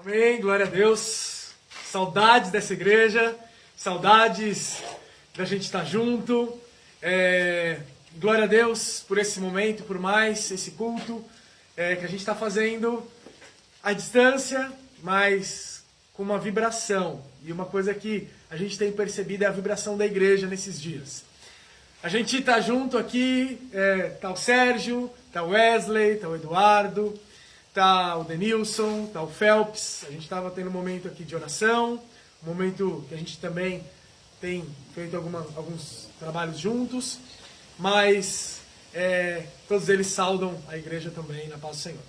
Amém, 0.00 0.40
glória 0.40 0.64
a 0.64 0.68
Deus. 0.68 1.48
Saudades 1.90 2.52
dessa 2.52 2.72
igreja, 2.72 3.34
saudades 3.76 4.80
da 5.36 5.44
gente 5.44 5.62
estar 5.62 5.84
junto. 5.84 6.56
É, 7.02 7.80
glória 8.16 8.44
a 8.44 8.46
Deus 8.46 9.04
por 9.08 9.18
esse 9.18 9.40
momento, 9.40 9.82
por 9.82 9.98
mais 9.98 10.52
esse 10.52 10.70
culto 10.70 11.24
é, 11.76 11.96
que 11.96 12.04
a 12.04 12.08
gente 12.08 12.20
está 12.20 12.32
fazendo 12.32 13.04
à 13.82 13.92
distância, 13.92 14.72
mas 15.02 15.82
com 16.14 16.22
uma 16.22 16.38
vibração. 16.38 17.20
E 17.44 17.50
uma 17.50 17.64
coisa 17.64 17.92
que 17.92 18.28
a 18.48 18.56
gente 18.56 18.78
tem 18.78 18.92
percebido 18.92 19.42
é 19.42 19.48
a 19.48 19.50
vibração 19.50 19.98
da 19.98 20.06
igreja 20.06 20.46
nesses 20.46 20.80
dias. 20.80 21.24
A 22.04 22.08
gente 22.08 22.38
está 22.38 22.60
junto 22.60 22.96
aqui, 22.96 23.68
é, 23.72 24.10
tá 24.10 24.30
o 24.30 24.36
Sérgio, 24.36 25.10
tá 25.32 25.42
o 25.42 25.48
Wesley, 25.48 26.18
tá 26.18 26.28
o 26.28 26.36
Eduardo, 26.36 27.18
tá 27.72 28.16
o 28.16 28.24
Denilson, 28.24 29.06
tá 29.06 29.22
o 29.22 29.28
Phelps. 29.28 30.04
A 30.06 30.10
gente 30.10 30.22
estava 30.22 30.50
tendo 30.50 30.68
um 30.68 30.72
momento 30.72 31.08
aqui 31.08 31.24
de 31.24 31.34
oração, 31.34 32.02
um 32.42 32.46
momento 32.46 33.04
que 33.08 33.14
a 33.14 33.18
gente 33.18 33.38
também 33.38 33.84
tem 34.40 34.64
feito 34.94 35.16
alguma, 35.16 35.46
alguns 35.56 36.08
trabalhos 36.18 36.58
juntos, 36.58 37.18
mas 37.78 38.60
é, 38.94 39.46
todos 39.68 39.88
eles 39.88 40.06
saudam 40.08 40.60
a 40.68 40.76
igreja 40.76 41.10
também 41.10 41.48
na 41.48 41.58
paz 41.58 41.76
do 41.76 41.82
Senhor. 41.82 42.02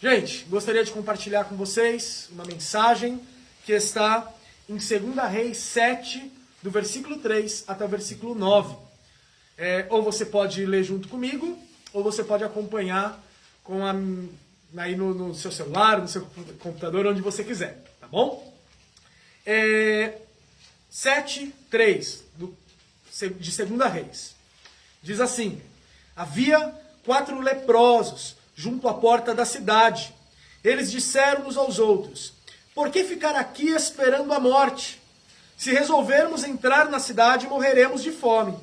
Gente, 0.00 0.44
gostaria 0.44 0.84
de 0.84 0.90
compartilhar 0.90 1.44
com 1.44 1.56
vocês 1.56 2.28
uma 2.32 2.44
mensagem 2.44 3.20
que 3.64 3.72
está 3.72 4.28
em 4.68 4.74
2 4.74 5.30
Reis 5.30 5.58
7, 5.58 6.32
do 6.62 6.70
versículo 6.70 7.18
3 7.18 7.64
até 7.68 7.84
o 7.84 7.88
versículo 7.88 8.34
9. 8.34 8.76
É, 9.56 9.86
ou 9.90 10.02
você 10.02 10.24
pode 10.24 10.64
ler 10.66 10.82
junto 10.82 11.08
comigo, 11.08 11.58
ou 11.92 12.02
você 12.02 12.24
pode 12.24 12.42
acompanhar 12.42 13.22
com 13.62 13.86
a 13.86 13.94
aí 14.76 14.96
no, 14.96 15.14
no, 15.14 15.34
seu 15.34 15.52
celular, 15.52 16.00
no 16.00 16.08
seu 16.08 16.26
computador, 16.60 17.06
onde 17.06 17.20
você 17.20 17.44
quiser, 17.44 17.82
tá 18.00 18.06
bom? 18.06 18.52
É, 19.44 20.18
7, 20.90 21.54
3, 21.70 22.24
do, 22.36 22.56
de 23.38 23.52
Segunda 23.52 23.86
Reis. 23.88 24.34
Diz 25.02 25.20
assim, 25.20 25.60
havia 26.16 26.74
quatro 27.04 27.40
leprosos 27.40 28.36
junto 28.54 28.88
à 28.88 28.94
porta 28.94 29.34
da 29.34 29.44
cidade. 29.44 30.14
Eles 30.62 30.90
disseram 30.90 31.46
uns 31.46 31.56
aos 31.56 31.78
outros, 31.78 32.32
por 32.74 32.90
que 32.90 33.04
ficar 33.04 33.34
aqui 33.36 33.68
esperando 33.68 34.32
a 34.32 34.40
morte? 34.40 35.00
Se 35.56 35.72
resolvermos 35.72 36.44
entrar 36.44 36.88
na 36.88 36.98
cidade, 36.98 37.46
morreremos 37.46 38.02
de 38.02 38.10
fome. 38.10 38.56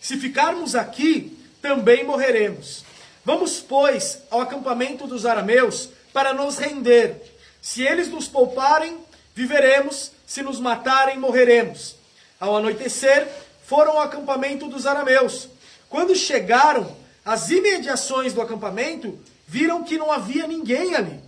Se 0.00 0.16
ficarmos 0.16 0.74
aqui, 0.74 1.36
também 1.60 2.04
morreremos. 2.04 2.85
Vamos, 3.26 3.58
pois, 3.58 4.20
ao 4.30 4.40
acampamento 4.40 5.04
dos 5.04 5.26
arameus 5.26 5.88
para 6.12 6.32
nos 6.32 6.58
render. 6.58 7.20
Se 7.60 7.82
eles 7.82 8.06
nos 8.06 8.28
pouparem, 8.28 8.96
viveremos, 9.34 10.12
se 10.24 10.44
nos 10.44 10.60
matarem, 10.60 11.18
morreremos. 11.18 11.96
Ao 12.38 12.54
anoitecer, 12.54 13.26
foram 13.64 13.94
ao 13.94 14.02
acampamento 14.02 14.68
dos 14.68 14.86
arameus. 14.86 15.48
Quando 15.88 16.14
chegaram 16.14 16.96
às 17.24 17.50
imediações 17.50 18.32
do 18.32 18.40
acampamento, 18.40 19.18
viram 19.44 19.82
que 19.82 19.98
não 19.98 20.12
havia 20.12 20.46
ninguém 20.46 20.94
ali, 20.94 21.18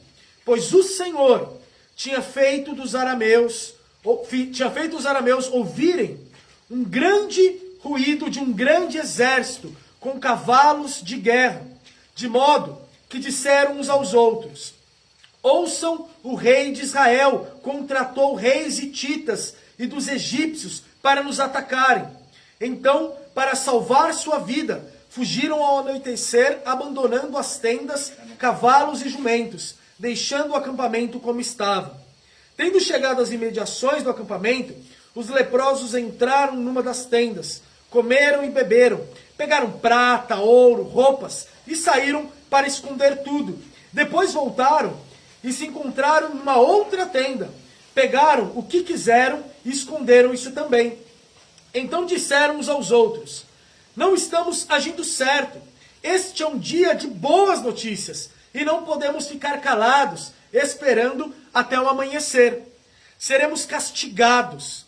pois 0.44 0.72
o 0.72 0.84
Senhor 0.84 1.52
tinha 1.96 2.22
feito 2.22 2.76
dos 2.76 2.94
arameus, 2.94 3.74
tinha 4.52 4.70
feito 4.70 4.96
os 4.96 5.04
arameus 5.04 5.48
ouvirem 5.48 6.16
um 6.70 6.84
grande 6.84 7.60
ruído 7.80 8.30
de 8.30 8.38
um 8.38 8.52
grande 8.52 8.98
exército 8.98 9.76
com 9.98 10.20
cavalos 10.20 11.02
de 11.02 11.16
guerra 11.16 11.76
de 12.18 12.28
modo 12.28 12.76
que 13.08 13.20
disseram 13.20 13.78
uns 13.78 13.88
aos 13.88 14.12
outros: 14.12 14.74
Ouçam 15.40 16.08
o 16.24 16.34
rei 16.34 16.72
de 16.72 16.82
Israel, 16.82 17.60
contratou 17.62 18.34
reis 18.34 18.80
hititas 18.80 19.54
e 19.78 19.86
dos 19.86 20.08
egípcios 20.08 20.82
para 21.00 21.22
nos 21.22 21.38
atacarem. 21.38 22.08
Então, 22.60 23.14
para 23.32 23.54
salvar 23.54 24.12
sua 24.12 24.40
vida, 24.40 24.84
fugiram 25.08 25.62
ao 25.62 25.78
anoitecer, 25.78 26.60
abandonando 26.64 27.38
as 27.38 27.56
tendas, 27.58 28.12
cavalos 28.36 29.00
e 29.02 29.08
jumentos, 29.08 29.76
deixando 29.96 30.50
o 30.50 30.56
acampamento 30.56 31.20
como 31.20 31.40
estava. 31.40 31.96
Tendo 32.56 32.80
chegado 32.80 33.22
às 33.22 33.30
imediações 33.30 34.02
do 34.02 34.10
acampamento, 34.10 34.74
os 35.14 35.28
leprosos 35.28 35.94
entraram 35.94 36.56
numa 36.56 36.82
das 36.82 37.04
tendas, 37.04 37.62
comeram 37.88 38.44
e 38.44 38.50
beberam, 38.50 39.06
pegaram 39.38 39.70
prata, 39.70 40.36
ouro, 40.36 40.82
roupas 40.82 41.46
e 41.66 41.76
saíram 41.76 42.30
para 42.50 42.66
esconder 42.66 43.22
tudo. 43.22 43.58
Depois 43.92 44.34
voltaram 44.34 44.98
e 45.42 45.52
se 45.52 45.66
encontraram 45.66 46.34
numa 46.34 46.56
outra 46.56 47.06
tenda. 47.06 47.48
Pegaram 47.94 48.52
o 48.56 48.62
que 48.62 48.82
quiseram 48.82 49.42
e 49.64 49.70
esconderam 49.70 50.34
isso 50.34 50.50
também. 50.50 50.98
Então 51.72 52.04
disseram 52.04 52.58
uns 52.58 52.68
aos 52.68 52.90
outros: 52.90 53.44
Não 53.96 54.14
estamos 54.14 54.66
agindo 54.68 55.04
certo. 55.04 55.58
Este 56.02 56.42
é 56.42 56.46
um 56.46 56.58
dia 56.58 56.94
de 56.94 57.06
boas 57.06 57.62
notícias 57.62 58.30
e 58.52 58.64
não 58.64 58.84
podemos 58.84 59.28
ficar 59.28 59.60
calados, 59.60 60.32
esperando 60.52 61.34
até 61.52 61.78
o 61.80 61.88
amanhecer. 61.88 62.62
Seremos 63.18 63.66
castigados. 63.66 64.86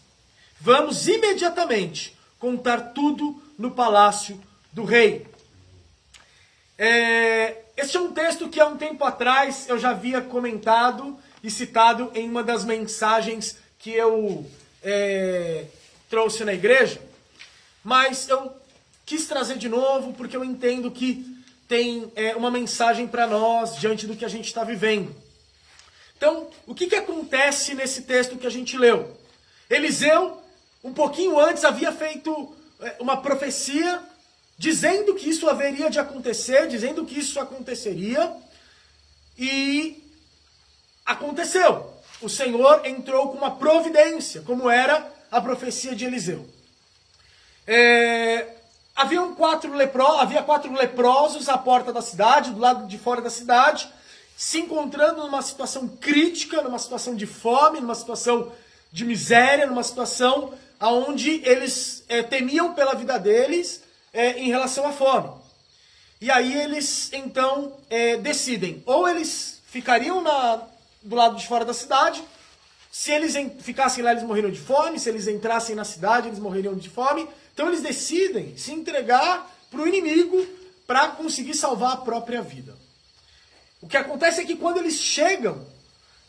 Vamos 0.60 1.08
imediatamente 1.08 2.16
contar 2.38 2.92
tudo 2.92 3.42
no 3.60 3.70
palácio 3.70 4.40
do 4.72 4.84
rei. 4.84 5.26
É, 6.78 7.58
este 7.76 7.98
é 7.98 8.00
um 8.00 8.10
texto 8.10 8.48
que 8.48 8.58
há 8.58 8.66
um 8.66 8.78
tempo 8.78 9.04
atrás 9.04 9.68
eu 9.68 9.78
já 9.78 9.90
havia 9.90 10.22
comentado 10.22 11.18
e 11.42 11.50
citado 11.50 12.10
em 12.14 12.26
uma 12.26 12.42
das 12.42 12.64
mensagens 12.64 13.58
que 13.78 13.90
eu 13.90 14.50
é, 14.82 15.66
trouxe 16.08 16.42
na 16.42 16.54
igreja, 16.54 17.02
mas 17.84 18.30
eu 18.30 18.50
quis 19.04 19.26
trazer 19.26 19.58
de 19.58 19.68
novo 19.68 20.14
porque 20.14 20.34
eu 20.34 20.42
entendo 20.42 20.90
que 20.90 21.26
tem 21.68 22.10
é, 22.16 22.34
uma 22.34 22.50
mensagem 22.50 23.06
para 23.06 23.26
nós 23.26 23.76
diante 23.76 24.06
do 24.06 24.16
que 24.16 24.24
a 24.24 24.28
gente 24.28 24.46
está 24.46 24.64
vivendo. 24.64 25.14
Então, 26.16 26.48
o 26.66 26.74
que, 26.74 26.86
que 26.86 26.96
acontece 26.96 27.74
nesse 27.74 28.02
texto 28.02 28.38
que 28.38 28.46
a 28.46 28.50
gente 28.50 28.78
leu? 28.78 29.14
Eliseu, 29.68 30.40
um 30.82 30.94
pouquinho 30.94 31.38
antes, 31.38 31.62
havia 31.62 31.92
feito 31.92 32.54
uma 32.98 33.16
profecia 33.20 34.02
dizendo 34.56 35.14
que 35.14 35.28
isso 35.28 35.48
haveria 35.48 35.88
de 35.88 35.98
acontecer, 35.98 36.68
dizendo 36.68 37.06
que 37.06 37.18
isso 37.18 37.40
aconteceria, 37.40 38.30
e 39.38 40.04
aconteceu. 41.06 41.94
O 42.20 42.28
Senhor 42.28 42.84
entrou 42.84 43.30
com 43.30 43.38
uma 43.38 43.56
providência, 43.56 44.42
como 44.42 44.68
era 44.68 45.10
a 45.30 45.40
profecia 45.40 45.96
de 45.96 46.04
Eliseu. 46.04 46.46
É, 47.66 48.48
quatro 49.36 49.72
lepro, 49.72 50.06
havia 50.06 50.42
quatro 50.42 50.70
leprosos 50.74 51.48
à 51.48 51.56
porta 51.56 51.90
da 51.90 52.02
cidade, 52.02 52.50
do 52.50 52.60
lado 52.60 52.86
de 52.86 52.98
fora 52.98 53.22
da 53.22 53.30
cidade, 53.30 53.90
se 54.36 54.58
encontrando 54.58 55.22
numa 55.22 55.40
situação 55.40 55.88
crítica, 55.88 56.60
numa 56.60 56.78
situação 56.78 57.14
de 57.14 57.26
fome, 57.26 57.80
numa 57.80 57.94
situação 57.94 58.52
de 58.92 59.06
miséria, 59.06 59.66
numa 59.66 59.82
situação 59.82 60.52
onde 60.88 61.42
eles 61.44 62.04
é, 62.08 62.22
temiam 62.22 62.72
pela 62.74 62.94
vida 62.94 63.18
deles 63.18 63.82
é, 64.12 64.38
em 64.38 64.48
relação 64.48 64.86
à 64.86 64.92
fome. 64.92 65.30
E 66.20 66.30
aí 66.30 66.54
eles 66.54 67.12
então 67.12 67.76
é, 67.88 68.16
decidem, 68.16 68.82
ou 68.86 69.08
eles 69.08 69.60
ficariam 69.66 70.20
na, 70.20 70.62
do 71.02 71.16
lado 71.16 71.36
de 71.36 71.46
fora 71.46 71.64
da 71.64 71.72
cidade, 71.72 72.22
se 72.90 73.12
eles 73.12 73.34
ficassem 73.60 74.02
lá 74.02 74.10
eles 74.10 74.24
morreriam 74.24 74.50
de 74.50 74.60
fome, 74.60 74.98
se 74.98 75.08
eles 75.08 75.28
entrassem 75.28 75.76
na 75.76 75.84
cidade 75.84 76.28
eles 76.28 76.40
morreriam 76.40 76.74
de 76.74 76.90
fome. 76.90 77.28
Então 77.54 77.68
eles 77.68 77.82
decidem 77.82 78.56
se 78.56 78.72
entregar 78.72 79.48
para 79.70 79.80
o 79.80 79.86
inimigo 79.86 80.44
para 80.86 81.08
conseguir 81.08 81.54
salvar 81.54 81.92
a 81.92 81.96
própria 81.98 82.42
vida. 82.42 82.76
O 83.80 83.86
que 83.86 83.96
acontece 83.96 84.40
é 84.40 84.44
que 84.44 84.56
quando 84.56 84.78
eles 84.78 84.94
chegam 84.94 85.64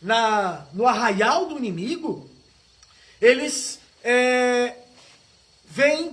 na, 0.02 0.66
no 0.74 0.88
arraial 0.88 1.48
do 1.48 1.58
inimigo, 1.58 2.30
eles 3.20 3.81
é, 4.04 4.76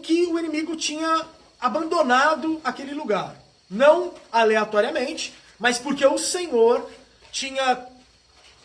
que 0.02 0.26
o 0.26 0.38
inimigo 0.38 0.74
tinha 0.76 1.26
abandonado 1.60 2.60
aquele 2.64 2.94
lugar. 2.94 3.36
Não 3.68 4.14
aleatoriamente, 4.32 5.34
mas 5.58 5.78
porque 5.78 6.06
o 6.06 6.16
Senhor 6.16 6.90
tinha 7.30 7.86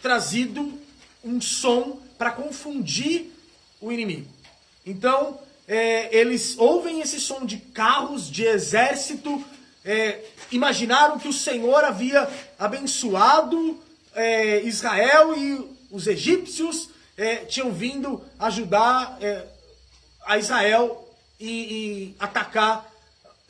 trazido 0.02 0.80
um 1.24 1.42
som 1.42 2.00
para 2.18 2.31
confundir 2.31 3.31
o 3.81 3.92
inimigo. 3.92 4.28
Então, 4.86 5.40
é, 5.68 6.16
eles 6.16 6.58
ouvem 6.58 7.02
esse 7.02 7.19
som 7.19 7.46
de 7.46 7.58
carros, 7.58 8.30
de 8.30 8.46
exército, 8.46 9.44
é, 9.84 10.24
imaginaram 10.52 11.19
que 11.19 11.28
o 11.28 11.34
Senhor 11.34 11.84
havia 11.84 12.30
abençoado 12.58 13.78
é, 14.16 14.62
Israel 14.64 15.38
e 15.38 15.69
os 15.92 16.08
egípcios 16.08 16.90
é, 17.18 17.38
tinham 17.38 17.71
vindo 17.71 18.24
ajudar 18.39 19.18
é, 19.21 19.45
a 20.25 20.38
Israel 20.38 21.07
e, 21.39 21.50
e 21.50 22.15
atacar 22.19 22.92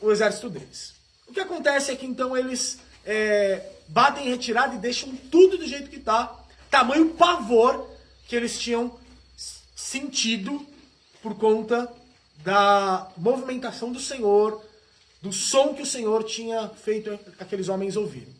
o 0.00 0.10
exército 0.10 0.50
deles. 0.50 0.94
O 1.26 1.32
que 1.32 1.40
acontece 1.40 1.90
é 1.90 1.96
que 1.96 2.06
então 2.06 2.36
eles 2.36 2.78
é, 3.04 3.64
batem 3.88 4.26
em 4.26 4.30
retirada 4.30 4.74
e 4.74 4.78
deixam 4.78 5.14
tudo 5.30 5.58
do 5.58 5.66
jeito 5.66 5.90
que 5.90 5.96
está. 5.96 6.34
tamanho 6.70 7.10
pavor 7.14 7.88
que 8.26 8.36
eles 8.36 8.58
tinham 8.58 8.98
sentido 9.74 10.66
por 11.22 11.36
conta 11.36 11.90
da 12.38 13.10
movimentação 13.16 13.92
do 13.92 14.00
Senhor, 14.00 14.62
do 15.22 15.32
som 15.32 15.72
que 15.72 15.82
o 15.82 15.86
Senhor 15.86 16.22
tinha 16.24 16.68
feito 16.68 17.18
aqueles 17.38 17.68
homens 17.68 17.96
ouvirem. 17.96 18.34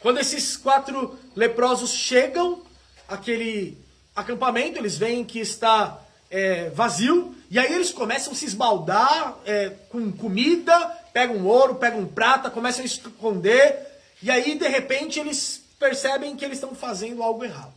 Quando 0.00 0.18
esses 0.18 0.56
quatro 0.56 1.18
leprosos 1.34 1.90
chegam 1.90 2.62
àquele 3.08 3.78
acampamento, 4.14 4.78
eles 4.78 4.96
veem 4.96 5.24
que 5.24 5.38
está 5.38 6.00
é, 6.30 6.70
vazio, 6.70 7.34
e 7.50 7.58
aí 7.58 7.72
eles 7.72 7.90
começam 7.90 8.32
a 8.32 8.36
se 8.36 8.44
esbaldar 8.44 9.36
é, 9.44 9.70
com 9.88 10.10
comida, 10.12 10.78
pegam 11.12 11.46
ouro, 11.46 11.74
pegam 11.74 12.06
prata, 12.06 12.50
começam 12.50 12.82
a 12.82 12.86
esconder, 12.86 13.78
e 14.22 14.30
aí 14.30 14.54
de 14.56 14.68
repente 14.68 15.20
eles 15.20 15.62
percebem 15.78 16.36
que 16.36 16.44
eles 16.44 16.58
estão 16.58 16.74
fazendo 16.74 17.22
algo 17.22 17.44
errado. 17.44 17.74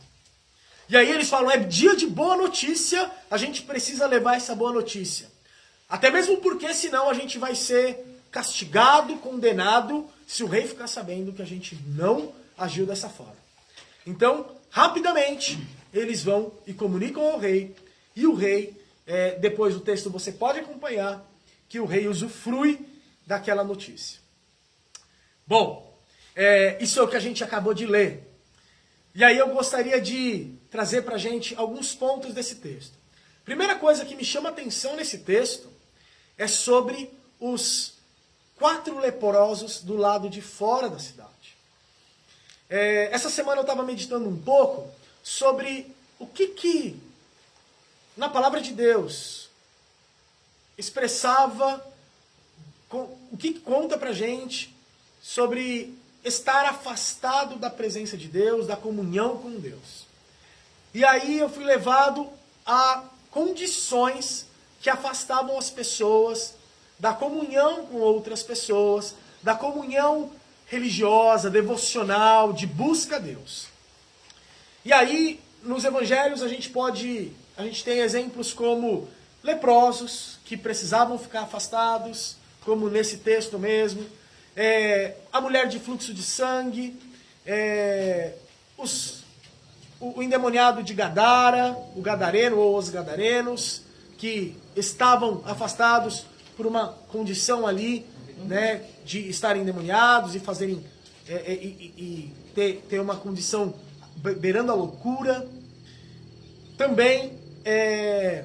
E 0.88 0.96
aí 0.96 1.10
eles 1.10 1.28
falam: 1.28 1.50
é 1.50 1.58
dia 1.58 1.96
de 1.96 2.06
boa 2.06 2.36
notícia, 2.36 3.10
a 3.30 3.36
gente 3.36 3.62
precisa 3.62 4.06
levar 4.06 4.36
essa 4.36 4.54
boa 4.54 4.72
notícia. 4.72 5.28
Até 5.88 6.10
mesmo 6.10 6.38
porque 6.38 6.72
senão 6.72 7.10
a 7.10 7.14
gente 7.14 7.38
vai 7.38 7.54
ser 7.54 8.04
castigado, 8.30 9.16
condenado, 9.16 10.08
se 10.26 10.42
o 10.42 10.46
rei 10.46 10.66
ficar 10.66 10.86
sabendo 10.86 11.32
que 11.32 11.42
a 11.42 11.46
gente 11.46 11.78
não 11.88 12.32
agiu 12.58 12.86
dessa 12.86 13.08
forma. 13.08 13.36
Então, 14.06 14.46
rapidamente, 14.70 15.58
eles 15.92 16.22
vão 16.22 16.52
e 16.66 16.72
comunicam 16.72 17.22
ao 17.22 17.38
rei, 17.38 17.74
e 18.14 18.26
o 18.26 18.34
rei, 18.34 18.74
é, 19.06 19.38
depois 19.38 19.74
do 19.74 19.80
texto 19.80 20.10
você 20.10 20.32
pode 20.32 20.58
acompanhar, 20.58 21.24
que 21.68 21.80
o 21.80 21.84
rei 21.84 22.08
usufrui 22.08 22.86
daquela 23.26 23.64
notícia. 23.64 24.20
Bom, 25.46 25.94
é, 26.34 26.82
isso 26.82 26.98
é 26.98 27.02
o 27.02 27.08
que 27.08 27.16
a 27.16 27.20
gente 27.20 27.42
acabou 27.42 27.74
de 27.74 27.86
ler. 27.86 28.22
E 29.14 29.24
aí 29.24 29.38
eu 29.38 29.48
gostaria 29.48 30.00
de 30.00 30.52
trazer 30.70 31.02
para 31.02 31.14
a 31.14 31.18
gente 31.18 31.54
alguns 31.56 31.94
pontos 31.94 32.34
desse 32.34 32.56
texto. 32.56 32.92
Primeira 33.44 33.76
coisa 33.76 34.04
que 34.04 34.14
me 34.14 34.24
chama 34.24 34.48
atenção 34.48 34.96
nesse 34.96 35.18
texto 35.18 35.72
é 36.36 36.46
sobre 36.46 37.10
os 37.40 37.94
quatro 38.56 38.98
leprosos 38.98 39.82
do 39.82 39.96
lado 39.96 40.28
de 40.28 40.42
fora 40.42 40.90
da 40.90 40.98
cidade. 40.98 41.30
É, 42.68 43.08
essa 43.12 43.30
semana 43.30 43.58
eu 43.58 43.62
estava 43.62 43.82
meditando 43.84 44.28
um 44.28 44.36
pouco 44.36 44.90
sobre 45.26 45.92
o 46.20 46.26
que 46.28 46.46
que 46.46 46.96
na 48.16 48.28
palavra 48.28 48.60
de 48.60 48.72
Deus 48.72 49.48
expressava 50.78 51.84
o 52.92 53.36
que 53.36 53.54
conta 53.54 53.98
para 53.98 54.12
gente 54.12 54.72
sobre 55.20 55.92
estar 56.22 56.64
afastado 56.66 57.56
da 57.56 57.68
presença 57.68 58.16
de 58.16 58.28
Deus, 58.28 58.68
da 58.68 58.76
comunhão 58.76 59.38
com 59.38 59.58
Deus. 59.58 60.06
E 60.94 61.04
aí 61.04 61.40
eu 61.40 61.48
fui 61.48 61.64
levado 61.64 62.30
a 62.64 63.02
condições 63.32 64.46
que 64.80 64.88
afastavam 64.88 65.58
as 65.58 65.70
pessoas 65.70 66.54
da 67.00 67.12
comunhão 67.12 67.86
com 67.86 67.96
outras 67.96 68.44
pessoas, 68.44 69.16
da 69.42 69.56
comunhão 69.56 70.30
religiosa, 70.66 71.50
devocional, 71.50 72.52
de 72.52 72.64
busca 72.64 73.16
a 73.16 73.18
Deus. 73.18 73.74
E 74.86 74.92
aí, 74.92 75.40
nos 75.64 75.84
evangelhos, 75.84 76.44
a 76.44 76.48
gente 76.48 76.70
pode. 76.70 77.32
A 77.56 77.64
gente 77.64 77.82
tem 77.82 77.98
exemplos 77.98 78.52
como 78.52 79.08
leprosos, 79.42 80.38
que 80.44 80.56
precisavam 80.56 81.18
ficar 81.18 81.40
afastados, 81.40 82.36
como 82.64 82.88
nesse 82.88 83.16
texto 83.16 83.58
mesmo 83.58 84.06
é, 84.54 85.16
a 85.32 85.40
mulher 85.40 85.66
de 85.66 85.80
fluxo 85.80 86.14
de 86.14 86.22
sangue, 86.22 86.96
é, 87.44 88.34
os, 88.78 89.24
o, 90.00 90.20
o, 90.20 90.22
endemoniado 90.22 90.84
de 90.84 90.94
Gadara, 90.94 91.76
o 91.96 92.00
gadareno 92.00 92.56
ou 92.56 92.78
os 92.78 92.88
gadarenos, 92.88 93.82
que 94.16 94.56
estavam 94.76 95.42
afastados 95.46 96.26
por 96.56 96.64
uma 96.64 96.88
condição 97.08 97.66
ali 97.66 98.06
né, 98.46 98.84
de 99.04 99.28
estarem 99.28 99.62
endemoniados 99.62 100.36
e 100.36 100.38
fazerem 100.38 100.80
é, 101.28 101.34
é 101.34 101.54
e, 101.54 101.92
e 101.98 102.34
ter, 102.54 102.84
ter 102.88 103.00
uma 103.00 103.16
condição 103.16 103.74
beirando 104.16 104.72
a 104.72 104.74
loucura. 104.74 105.48
Também 106.76 107.38
é, 107.64 108.44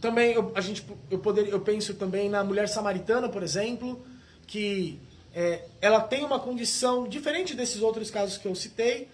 também 0.00 0.32
eu, 0.32 0.50
a 0.54 0.60
gente, 0.62 0.84
eu, 1.10 1.18
poder, 1.18 1.48
eu 1.48 1.60
penso 1.60 1.94
também 1.94 2.28
na 2.28 2.42
mulher 2.42 2.68
samaritana, 2.68 3.28
por 3.28 3.42
exemplo, 3.42 4.02
que 4.46 4.98
é, 5.34 5.66
ela 5.80 6.00
tem 6.00 6.24
uma 6.24 6.40
condição 6.40 7.06
diferente 7.06 7.54
desses 7.54 7.82
outros 7.82 8.10
casos 8.10 8.38
que 8.38 8.48
eu 8.48 8.54
citei, 8.54 9.08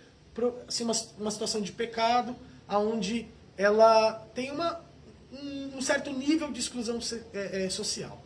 assim, 0.69 0.85
uma, 0.85 0.95
uma 1.19 1.31
situação 1.31 1.61
de 1.61 1.73
pecado, 1.73 2.37
aonde 2.69 3.27
ela 3.57 4.13
tem 4.33 4.53
uma, 4.53 4.81
um, 5.33 5.79
um 5.79 5.83
certo 5.83 6.13
nível 6.13 6.53
de 6.53 6.61
exclusão 6.61 7.01
é, 7.35 7.65
é, 7.65 7.69
social. 7.69 8.23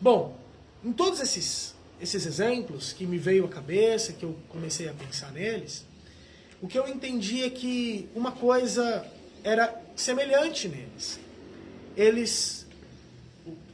Bom, 0.00 0.36
em 0.84 0.92
todos 0.92 1.18
esses, 1.18 1.73
esses 2.04 2.26
exemplos 2.26 2.92
que 2.92 3.06
me 3.06 3.18
veio 3.18 3.46
à 3.46 3.48
cabeça, 3.48 4.12
que 4.12 4.24
eu 4.24 4.36
comecei 4.50 4.88
a 4.88 4.92
pensar 4.92 5.32
neles, 5.32 5.84
o 6.60 6.68
que 6.68 6.78
eu 6.78 6.86
entendi 6.86 7.42
é 7.42 7.50
que 7.50 8.08
uma 8.14 8.30
coisa 8.30 9.04
era 9.42 9.74
semelhante 9.96 10.68
neles. 10.68 11.18
Eles 11.96 12.66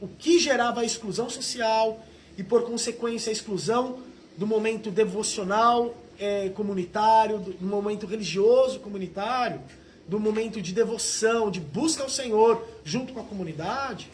o, 0.01 0.07
que 0.07 0.39
gerava 0.39 0.81
a 0.81 0.85
exclusão 0.85 1.29
social 1.29 2.03
e, 2.37 2.43
por 2.43 2.63
consequência, 2.63 3.29
a 3.29 3.33
exclusão 3.33 3.99
do 4.37 4.47
momento 4.47 4.89
devocional 4.89 5.93
é, 6.17 6.49
comunitário, 6.49 7.37
do, 7.37 7.51
do 7.53 7.65
momento 7.65 8.05
religioso 8.05 8.79
comunitário, 8.79 9.61
do 10.07 10.19
momento 10.19 10.61
de 10.61 10.73
devoção, 10.73 11.51
de 11.51 11.59
busca 11.59 12.03
ao 12.03 12.09
Senhor 12.09 12.65
junto 12.83 13.13
com 13.13 13.19
a 13.19 13.23
comunidade, 13.23 14.09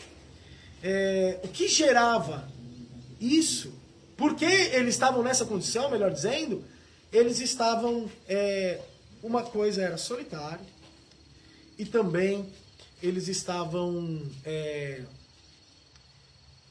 é, 0.84 1.40
o 1.44 1.48
que 1.48 1.68
gerava 1.68 2.48
isso? 3.20 3.78
Porque 4.18 4.46
eles 4.46 4.96
estavam 4.96 5.22
nessa 5.24 5.46
condição, 5.46 5.90
melhor 5.90 6.12
dizendo, 6.12 6.64
eles 7.14 7.40
estavam. 7.40 8.10
É, 8.28 8.82
uma 9.24 9.44
coisa 9.44 9.82
era 9.82 9.98
solitário 9.98 10.66
e 11.78 11.86
também 11.86 12.46
eles 13.02 13.28
estavam 13.28 14.22
é, 14.46 15.02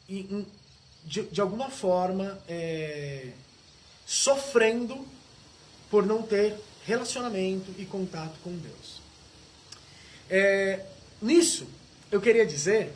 de, 0.08 1.22
de 1.22 1.40
alguma 1.40 1.70
forma, 1.70 2.38
é, 2.48 3.30
sofrendo 4.04 5.06
por 5.90 6.04
não 6.04 6.22
ter 6.22 6.56
relacionamento 6.84 7.72
e 7.78 7.84
contato 7.84 8.34
com 8.42 8.56
Deus. 8.56 9.00
É, 10.28 10.84
nisso, 11.22 11.66
eu 12.10 12.20
queria 12.20 12.44
dizer 12.44 12.92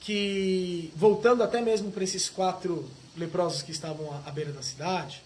que, 0.00 0.90
voltando 0.96 1.42
até 1.42 1.60
mesmo 1.60 1.90
para 1.90 2.04
esses 2.04 2.28
quatro 2.28 2.88
leprosos 3.16 3.62
que 3.62 3.70
estavam 3.70 4.20
à, 4.26 4.30
beira 4.30 4.52
da 4.52 4.62
cidade, 4.62 5.22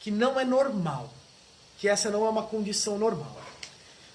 que 0.00 0.10
não 0.10 0.38
é 0.38 0.44
normal, 0.44 1.12
que 1.78 1.88
essa 1.88 2.10
não 2.10 2.24
é 2.26 2.28
uma 2.28 2.42
condição 2.42 2.98
normal. 2.98 3.40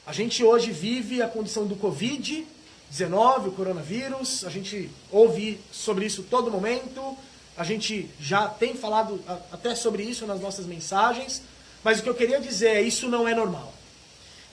A 0.05 0.13
gente 0.13 0.43
hoje 0.43 0.71
vive 0.71 1.21
a 1.21 1.27
condição 1.27 1.67
do 1.67 1.75
Covid, 1.75 2.47
19, 2.89 3.49
o 3.49 3.51
coronavírus, 3.51 4.45
a 4.45 4.49
gente 4.49 4.89
ouve 5.11 5.59
sobre 5.71 6.05
isso 6.05 6.23
todo 6.23 6.49
momento, 6.49 7.17
a 7.57 7.63
gente 7.63 8.09
já 8.19 8.47
tem 8.47 8.75
falado 8.75 9.21
até 9.51 9.75
sobre 9.75 10.03
isso 10.03 10.25
nas 10.25 10.39
nossas 10.39 10.65
mensagens, 10.65 11.41
mas 11.83 11.99
o 11.99 12.03
que 12.03 12.09
eu 12.09 12.15
queria 12.15 12.39
dizer 12.39 12.69
é 12.69 12.81
isso 12.81 13.09
não 13.09 13.27
é 13.27 13.35
normal. 13.35 13.73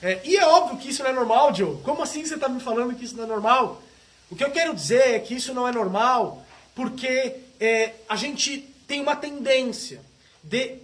É, 0.01 0.21
e 0.25 0.35
é 0.35 0.45
óbvio 0.45 0.77
que 0.77 0.89
isso 0.89 1.01
não 1.03 1.09
é 1.09 1.13
normal, 1.13 1.53
Joe. 1.55 1.77
Como 1.83 2.03
assim 2.03 2.25
você 2.25 2.35
está 2.35 2.49
me 2.49 2.59
falando 2.59 2.95
que 2.95 3.05
isso 3.05 3.15
não 3.15 3.23
é 3.23 3.27
normal? 3.27 3.81
O 4.29 4.35
que 4.35 4.43
eu 4.43 4.51
quero 4.51 4.73
dizer 4.73 5.15
é 5.15 5.19
que 5.19 5.35
isso 5.35 5.53
não 5.53 5.67
é 5.67 5.71
normal 5.71 6.45
porque 6.75 7.44
é, 7.59 7.93
a 8.07 8.15
gente 8.15 8.59
tem 8.87 9.01
uma 9.01 9.15
tendência 9.15 10.01
de 10.43 10.77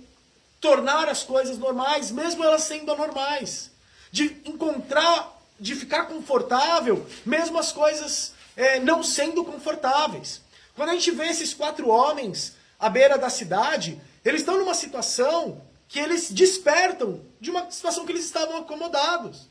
tornar 0.60 1.08
as 1.10 1.24
coisas 1.24 1.58
normais, 1.58 2.12
mesmo 2.12 2.44
elas 2.44 2.64
sendo 2.64 2.92
anormais. 2.92 3.72
De 4.12 4.38
encontrar 4.46 5.42
de 5.62 5.76
ficar 5.76 6.06
confortável, 6.06 7.06
mesmo 7.24 7.60
as 7.60 7.72
coisas 7.72 8.34
é, 8.58 8.80
não 8.80 9.04
sendo 9.04 9.46
confortáveis. 9.46 10.42
Quando 10.76 10.90
a 10.90 10.94
gente 10.94 11.12
vê 11.12 11.28
esses 11.28 11.54
quatro 11.54 11.88
homens 11.88 12.56
à 12.80 12.90
beira 12.90 13.16
da 13.16 13.30
cidade, 13.30 14.02
eles 14.26 14.42
estão 14.42 14.58
numa 14.58 14.74
situação 14.74 15.62
que 15.88 16.00
eles 16.00 16.32
despertam 16.32 17.22
de 17.40 17.52
uma 17.52 17.70
situação 17.70 18.08
que 18.08 18.12
eles 18.12 18.26
estavam 18.26 18.58
acomodados. 18.58 19.48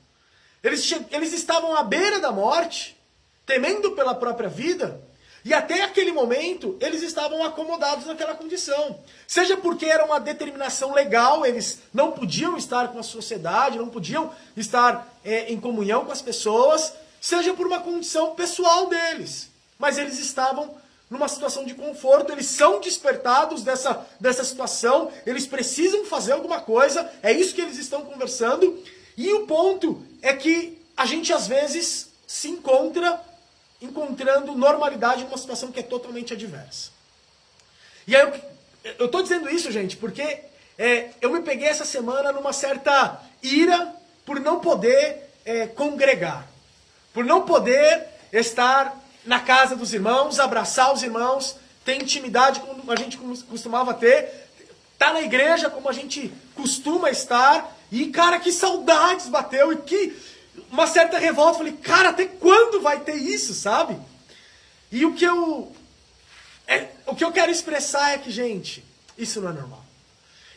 Eles, 0.64 0.90
eles 1.12 1.32
estavam 1.32 1.76
à 1.76 1.84
beira 1.84 2.18
da 2.18 2.32
morte, 2.32 2.98
temendo 3.46 3.92
pela 3.92 4.14
própria 4.14 4.48
vida, 4.48 5.00
e 5.44 5.54
até 5.54 5.82
aquele 5.82 6.12
momento, 6.12 6.76
eles 6.80 7.02
estavam 7.02 7.42
acomodados 7.42 8.06
naquela 8.06 8.34
condição. 8.34 8.98
Seja 9.26 9.56
porque 9.56 9.86
era 9.86 10.04
uma 10.04 10.20
determinação 10.20 10.92
legal, 10.92 11.46
eles 11.46 11.78
não 11.94 12.12
podiam 12.12 12.56
estar 12.56 12.88
com 12.88 12.98
a 12.98 13.02
sociedade, 13.02 13.78
não 13.78 13.88
podiam 13.88 14.30
estar 14.56 15.08
é, 15.24 15.50
em 15.50 15.58
comunhão 15.58 16.04
com 16.04 16.12
as 16.12 16.20
pessoas, 16.20 16.92
seja 17.20 17.54
por 17.54 17.66
uma 17.66 17.80
condição 17.80 18.34
pessoal 18.34 18.88
deles. 18.88 19.48
Mas 19.78 19.96
eles 19.96 20.18
estavam 20.18 20.74
numa 21.08 21.26
situação 21.26 21.64
de 21.64 21.74
conforto, 21.74 22.30
eles 22.32 22.46
são 22.46 22.78
despertados 22.78 23.64
dessa, 23.64 24.06
dessa 24.20 24.44
situação, 24.44 25.10
eles 25.26 25.46
precisam 25.46 26.04
fazer 26.04 26.32
alguma 26.32 26.60
coisa, 26.60 27.10
é 27.22 27.32
isso 27.32 27.54
que 27.54 27.62
eles 27.62 27.78
estão 27.78 28.02
conversando. 28.02 28.80
E 29.16 29.32
o 29.32 29.46
ponto 29.46 30.02
é 30.22 30.34
que 30.34 30.78
a 30.96 31.06
gente 31.06 31.32
às 31.32 31.48
vezes 31.48 32.10
se 32.26 32.48
encontra 32.48 33.20
encontrando 33.80 34.54
normalidade 34.54 35.24
numa 35.24 35.38
situação 35.38 35.72
que 35.72 35.80
é 35.80 35.82
totalmente 35.82 36.32
adversa. 36.32 36.90
E 38.06 38.14
aí 38.14 38.32
eu, 38.98 39.08
tô 39.08 39.22
dizendo 39.22 39.48
isso, 39.48 39.70
gente, 39.70 39.96
porque 39.96 40.40
é, 40.78 41.10
eu 41.20 41.30
me 41.30 41.42
peguei 41.42 41.68
essa 41.68 41.84
semana 41.84 42.32
numa 42.32 42.52
certa 42.52 43.20
ira 43.42 43.94
por 44.24 44.40
não 44.40 44.60
poder 44.60 45.30
é, 45.44 45.66
congregar, 45.66 46.46
por 47.12 47.24
não 47.24 47.42
poder 47.42 48.06
estar 48.32 48.98
na 49.24 49.40
casa 49.40 49.76
dos 49.76 49.92
irmãos, 49.92 50.38
abraçar 50.38 50.92
os 50.92 51.02
irmãos, 51.02 51.56
ter 51.84 51.94
intimidade 51.96 52.60
como 52.60 52.90
a 52.90 52.96
gente 52.96 53.18
costumava 53.48 53.94
ter, 53.94 54.48
tá 54.98 55.12
na 55.12 55.22
igreja 55.22 55.70
como 55.70 55.88
a 55.88 55.92
gente 55.92 56.32
costuma 56.54 57.10
estar, 57.10 57.76
e 57.90 58.06
cara, 58.08 58.38
que 58.38 58.52
saudades 58.52 59.28
bateu, 59.28 59.72
e 59.72 59.76
que 59.76 60.16
uma 60.70 60.86
certa 60.86 61.18
revolta, 61.18 61.58
falei, 61.58 61.74
cara, 61.74 62.10
até 62.10 62.26
quando 62.26 62.80
vai 62.80 63.00
ter 63.00 63.14
isso, 63.14 63.54
sabe? 63.54 63.96
E 64.90 65.04
o 65.04 65.14
que 65.14 65.24
eu 65.24 65.72
é, 66.66 66.86
o 67.06 67.16
que 67.16 67.24
eu 67.24 67.32
quero 67.32 67.50
expressar 67.50 68.12
é 68.12 68.18
que, 68.18 68.30
gente, 68.30 68.84
isso 69.18 69.40
não 69.40 69.50
é 69.50 69.52
normal. 69.52 69.84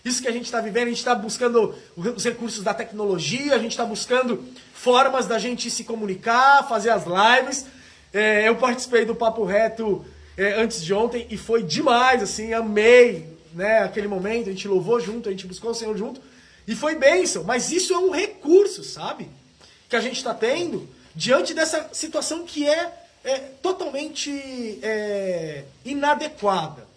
Isso 0.06 0.22
que 0.22 0.28
a 0.28 0.32
gente 0.32 0.46
está 0.46 0.62
vivendo, 0.62 0.84
a 0.84 0.90
gente 0.90 1.00
está 1.00 1.16
buscando 1.16 1.74
os 1.98 2.24
recursos 2.24 2.64
da 2.64 2.74
tecnologia, 2.74 3.56
a 3.56 3.58
gente 3.58 3.72
está 3.72 3.84
buscando 3.84 4.44
formas 4.74 5.26
da 5.26 5.40
gente 5.40 5.72
se 5.72 5.84
comunicar, 5.84 6.68
fazer 6.68 6.92
as 6.92 7.06
lives. 7.06 7.66
É, 8.14 8.48
eu 8.48 8.56
participei 8.58 9.06
do 9.06 9.16
Papo 9.16 9.44
Reto 9.44 10.06
é, 10.38 10.62
antes 10.62 10.84
de 10.84 10.94
ontem 10.94 11.26
e 11.32 11.38
foi 11.38 11.64
demais, 11.64 12.22
assim, 12.22 12.54
amei 12.54 13.26
né, 13.54 13.80
aquele 13.80 14.08
momento, 14.08 14.50
a 14.50 14.52
gente 14.52 14.68
louvou 14.68 15.00
junto, 15.00 15.30
a 15.30 15.32
gente 15.32 15.48
buscou 15.48 15.72
o 15.72 15.76
Senhor 15.76 15.98
junto 15.98 16.22
e 16.68 16.76
foi 16.76 16.96
bênção. 16.96 17.44
Mas 17.44 17.72
isso 17.72 17.94
é 17.94 17.98
um 17.98 18.12
recurso, 18.12 18.84
sabe? 18.84 19.30
Que 19.94 19.98
a 19.98 20.02
gente 20.02 20.18
está 20.18 20.34
tendo 20.34 20.90
diante 21.14 21.54
dessa 21.54 21.88
situação 21.94 22.48
que 22.48 22.68
é, 22.68 22.92
é 23.24 23.38
totalmente 23.38 24.80
é, 24.82 25.66
inadequada, 25.86 26.88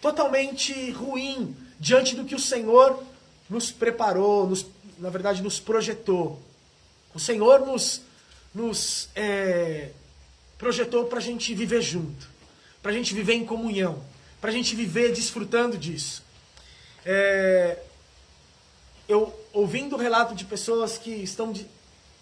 totalmente 0.00 0.90
ruim 0.92 1.54
diante 1.78 2.16
do 2.16 2.24
que 2.24 2.34
o 2.34 2.38
Senhor 2.38 2.98
nos 3.50 3.70
preparou, 3.70 4.48
nos, 4.48 4.64
na 4.98 5.10
verdade, 5.10 5.42
nos 5.42 5.60
projetou. 5.60 6.40
O 7.14 7.20
Senhor 7.20 7.60
nos, 7.66 8.00
nos 8.54 9.10
é, 9.14 9.90
projetou 10.56 11.04
para 11.04 11.18
a 11.18 11.22
gente 11.22 11.54
viver 11.54 11.82
junto, 11.82 12.26
para 12.82 12.90
a 12.90 12.94
gente 12.94 13.12
viver 13.12 13.34
em 13.34 13.44
comunhão, 13.44 14.02
para 14.40 14.48
a 14.48 14.54
gente 14.54 14.74
viver 14.74 15.12
desfrutando 15.12 15.76
disso. 15.76 16.22
É, 17.04 17.80
eu 19.06 19.38
ouvindo 19.52 19.94
o 19.94 19.98
relato 19.98 20.34
de 20.34 20.46
pessoas 20.46 20.96
que 20.96 21.10
estão 21.10 21.52
de, 21.52 21.66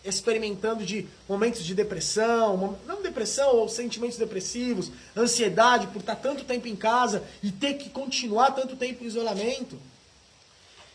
experimentando 0.04 0.84
de 0.84 1.06
momentos 1.28 1.64
de 1.64 1.74
depressão, 1.74 2.78
não 2.86 3.02
depressão, 3.02 3.56
ou 3.56 3.68
sentimentos 3.68 4.18
depressivos, 4.18 4.90
ansiedade 5.16 5.86
por 5.88 6.00
estar 6.00 6.16
tanto 6.16 6.44
tempo 6.44 6.66
em 6.66 6.76
casa 6.76 7.22
e 7.42 7.52
ter 7.52 7.74
que 7.74 7.88
continuar 7.88 8.50
tanto 8.52 8.76
tempo 8.76 9.04
em 9.04 9.06
isolamento. 9.06 9.78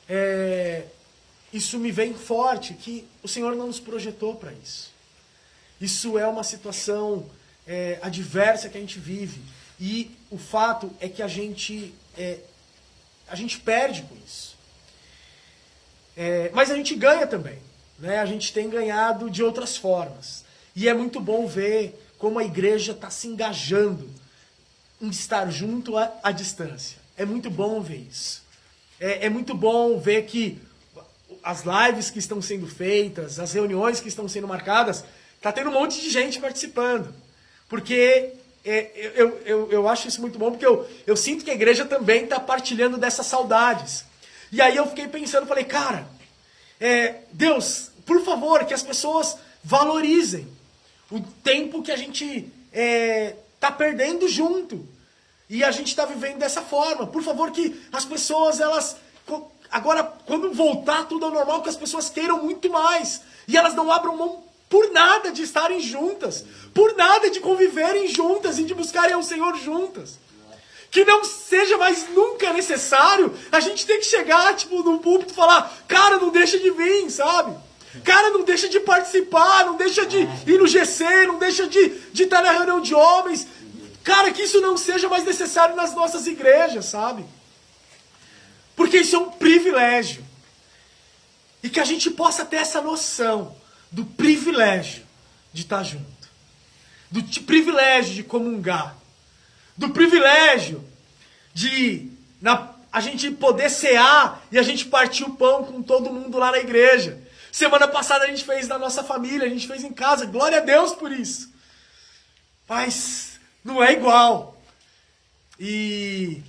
É, 0.09 0.83
isso 1.53 1.79
me 1.79 1.91
vem 1.91 2.13
forte, 2.13 2.73
que 2.73 3.07
o 3.23 3.27
Senhor 3.27 3.55
não 3.55 3.67
nos 3.67 3.79
projetou 3.79 4.35
para 4.35 4.51
isso. 4.51 4.91
Isso 5.79 6.17
é 6.17 6.27
uma 6.27 6.43
situação 6.43 7.29
é, 7.65 7.99
adversa 8.01 8.69
que 8.69 8.77
a 8.77 8.81
gente 8.81 8.99
vive. 8.99 9.41
E 9.79 10.11
o 10.29 10.37
fato 10.37 10.91
é 10.99 11.07
que 11.07 11.21
a 11.21 11.27
gente, 11.27 11.93
é, 12.17 12.39
a 13.27 13.35
gente 13.35 13.59
perde 13.59 14.01
com 14.03 14.15
isso. 14.25 14.57
É, 16.15 16.49
mas 16.53 16.71
a 16.71 16.75
gente 16.75 16.95
ganha 16.95 17.27
também. 17.27 17.59
Né? 17.99 18.19
A 18.19 18.25
gente 18.25 18.53
tem 18.53 18.69
ganhado 18.69 19.29
de 19.29 19.43
outras 19.43 19.77
formas. 19.77 20.43
E 20.75 20.87
é 20.87 20.93
muito 20.93 21.19
bom 21.19 21.47
ver 21.47 21.99
como 22.17 22.39
a 22.39 22.43
igreja 22.43 22.91
está 22.91 23.09
se 23.09 23.27
engajando 23.27 24.09
em 25.01 25.09
estar 25.09 25.49
junto 25.51 25.97
à, 25.97 26.11
à, 26.23 26.31
distância. 26.31 26.97
É 27.15 27.25
muito 27.25 27.49
bom 27.49 27.81
ver 27.81 28.07
isso. 28.09 28.43
É, 28.99 29.25
é 29.25 29.29
muito 29.29 29.53
bom 29.53 29.99
ver 29.99 30.23
que 30.25 30.59
as 31.43 31.63
lives 31.63 32.09
que 32.09 32.19
estão 32.19 32.41
sendo 32.41 32.67
feitas, 32.67 33.39
as 33.39 33.53
reuniões 33.53 33.99
que 33.99 34.07
estão 34.07 34.27
sendo 34.27 34.47
marcadas, 34.47 35.03
Tá 35.41 35.51
tendo 35.51 35.69
um 35.69 35.73
monte 35.73 36.01
de 36.01 36.09
gente 36.09 36.39
participando. 36.39 37.13
Porque 37.69 38.33
é, 38.65 38.91
eu, 39.15 39.41
eu, 39.45 39.71
eu 39.71 39.87
acho 39.87 40.07
isso 40.07 40.21
muito 40.21 40.39
bom, 40.39 40.51
porque 40.51 40.65
eu, 40.65 40.87
eu 41.05 41.15
sinto 41.15 41.43
que 41.43 41.51
a 41.51 41.53
igreja 41.53 41.85
também 41.85 42.23
está 42.23 42.39
partilhando 42.39 42.97
dessas 42.97 43.25
saudades. 43.27 44.05
E 44.51 44.61
aí 44.61 44.75
eu 44.75 44.87
fiquei 44.87 45.07
pensando, 45.07 45.45
falei, 45.45 45.65
cara, 45.65 46.07
é, 46.79 47.21
Deus, 47.31 47.91
por 48.05 48.23
favor, 48.23 48.63
que 48.65 48.73
as 48.73 48.83
pessoas 48.83 49.37
valorizem 49.63 50.47
o 51.11 51.19
tempo 51.19 51.81
que 51.81 51.91
a 51.91 51.97
gente 51.97 52.51
é, 52.71 53.35
tá 53.59 53.71
perdendo 53.71 54.27
junto. 54.27 54.87
E 55.49 55.63
a 55.63 55.71
gente 55.71 55.87
está 55.87 56.05
vivendo 56.05 56.39
dessa 56.39 56.61
forma. 56.61 57.07
Por 57.07 57.23
favor, 57.23 57.51
que 57.51 57.79
as 57.91 58.05
pessoas, 58.05 58.59
elas. 58.59 58.97
Agora, 59.71 60.03
quando 60.25 60.53
voltar 60.53 61.05
tudo 61.05 61.25
ao 61.25 61.31
normal, 61.31 61.61
que 61.61 61.69
as 61.69 61.77
pessoas 61.77 62.09
queiram 62.09 62.43
muito 62.43 62.69
mais. 62.69 63.21
E 63.47 63.55
elas 63.57 63.73
não 63.73 63.91
abram 63.91 64.17
mão 64.17 64.43
por 64.69 64.91
nada 64.91 65.31
de 65.31 65.43
estarem 65.43 65.79
juntas, 65.79 66.43
por 66.73 66.95
nada 66.95 67.29
de 67.29 67.39
conviverem 67.39 68.07
juntas 68.09 68.59
e 68.59 68.65
de 68.65 68.73
buscarem 68.73 69.13
ao 69.13 69.23
Senhor 69.23 69.55
juntas. 69.57 70.19
Que 70.89 71.03
não 71.03 71.23
seja 71.23 71.77
mais 71.77 72.07
nunca 72.09 72.53
necessário 72.53 73.33
a 73.51 73.59
gente 73.59 73.85
ter 73.85 73.97
que 73.97 74.05
chegar, 74.05 74.55
tipo, 74.55 74.81
num 74.83 74.97
púlpito 74.97 75.33
e 75.33 75.35
falar, 75.35 75.75
cara, 75.87 76.17
não 76.17 76.29
deixa 76.29 76.57
de 76.57 76.71
vir, 76.71 77.09
sabe? 77.09 77.55
Cara, 78.03 78.29
não 78.29 78.43
deixa 78.43 78.69
de 78.69 78.79
participar, 78.79 79.65
não 79.65 79.75
deixa 79.75 80.05
de 80.05 80.19
ir 80.19 80.57
no 80.57 80.67
GC, 80.67 81.27
não 81.27 81.37
deixa 81.37 81.67
de, 81.67 81.89
de 82.11 82.23
estar 82.23 82.41
na 82.41 82.51
reunião 82.51 82.81
de 82.81 82.93
homens. 82.93 83.47
Cara, 84.03 84.31
que 84.31 84.43
isso 84.43 84.61
não 84.61 84.77
seja 84.77 85.09
mais 85.09 85.25
necessário 85.25 85.75
nas 85.75 85.93
nossas 85.93 86.27
igrejas, 86.27 86.85
sabe? 86.85 87.25
Porque 88.75 88.97
isso 88.97 89.15
é 89.15 89.19
um 89.19 89.31
privilégio. 89.31 90.23
E 91.63 91.69
que 91.69 91.79
a 91.79 91.85
gente 91.85 92.11
possa 92.11 92.45
ter 92.45 92.57
essa 92.57 92.79
noção 92.79 93.55
do 93.91 94.05
privilégio 94.05 95.03
de 95.51 95.63
estar 95.63 95.83
junto, 95.83 96.05
do 97.09 97.23
privilégio 97.41 98.13
de 98.13 98.23
comungar, 98.23 98.95
do 99.77 99.89
privilégio 99.89 100.83
de 101.53 102.09
na, 102.41 102.73
a 102.91 102.99
gente 102.99 103.29
poder 103.31 103.69
cear 103.69 104.45
e 104.51 104.57
a 104.57 104.63
gente 104.63 104.85
partir 104.85 105.23
o 105.23 105.33
pão 105.33 105.63
com 105.63 105.81
todo 105.81 106.11
mundo 106.11 106.37
lá 106.37 106.51
na 106.51 106.59
igreja. 106.59 107.21
Semana 107.51 107.87
passada 107.87 108.25
a 108.25 108.27
gente 108.27 108.43
fez 108.43 108.67
na 108.67 108.77
nossa 108.77 109.03
família, 109.03 109.45
a 109.45 109.49
gente 109.49 109.67
fez 109.67 109.83
em 109.83 109.91
casa, 109.91 110.25
glória 110.25 110.57
a 110.59 110.61
Deus 110.61 110.93
por 110.93 111.11
isso. 111.11 111.51
Mas 112.67 113.39
não 113.63 113.83
é 113.83 113.93
igual. 113.93 114.59
E 115.59 116.41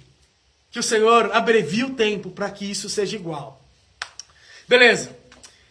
que 0.71 0.79
o 0.79 0.83
Senhor 0.83 1.31
abrevie 1.33 1.85
o 1.85 1.95
tempo 1.95 2.31
para 2.31 2.51
que 2.51 2.71
isso 2.71 2.89
seja 2.89 3.17
igual. 3.17 3.63
Beleza. 4.67 5.17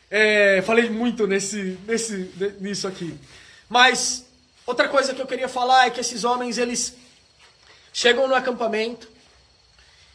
É, 0.10 0.62
falei 0.66 0.90
muito 0.90 1.28
nesse, 1.28 1.78
nesse, 1.86 2.32
nisso 2.60 2.88
aqui. 2.88 3.18
Mas 3.70 4.26
outra 4.66 4.88
coisa 4.88 5.14
que 5.14 5.22
eu 5.22 5.28
queria 5.28 5.50
falar 5.50 5.88
é 5.88 5.90
que 5.90 6.00
esses 6.00 6.24
homens 6.24 6.58
eles 6.58 6.96
chegam 7.98 8.28
no 8.28 8.36
acampamento 8.36 9.10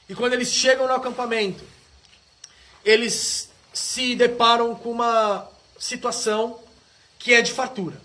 e 0.08 0.14
quando 0.14 0.34
eles 0.34 0.52
chegam 0.52 0.86
no 0.86 0.94
acampamento 0.94 1.64
eles 2.84 3.50
se 3.72 4.14
deparam 4.14 4.72
com 4.72 4.92
uma 4.92 5.50
situação 5.80 6.60
que 7.18 7.34
é 7.34 7.42
de 7.42 7.50
fartura. 7.50 8.00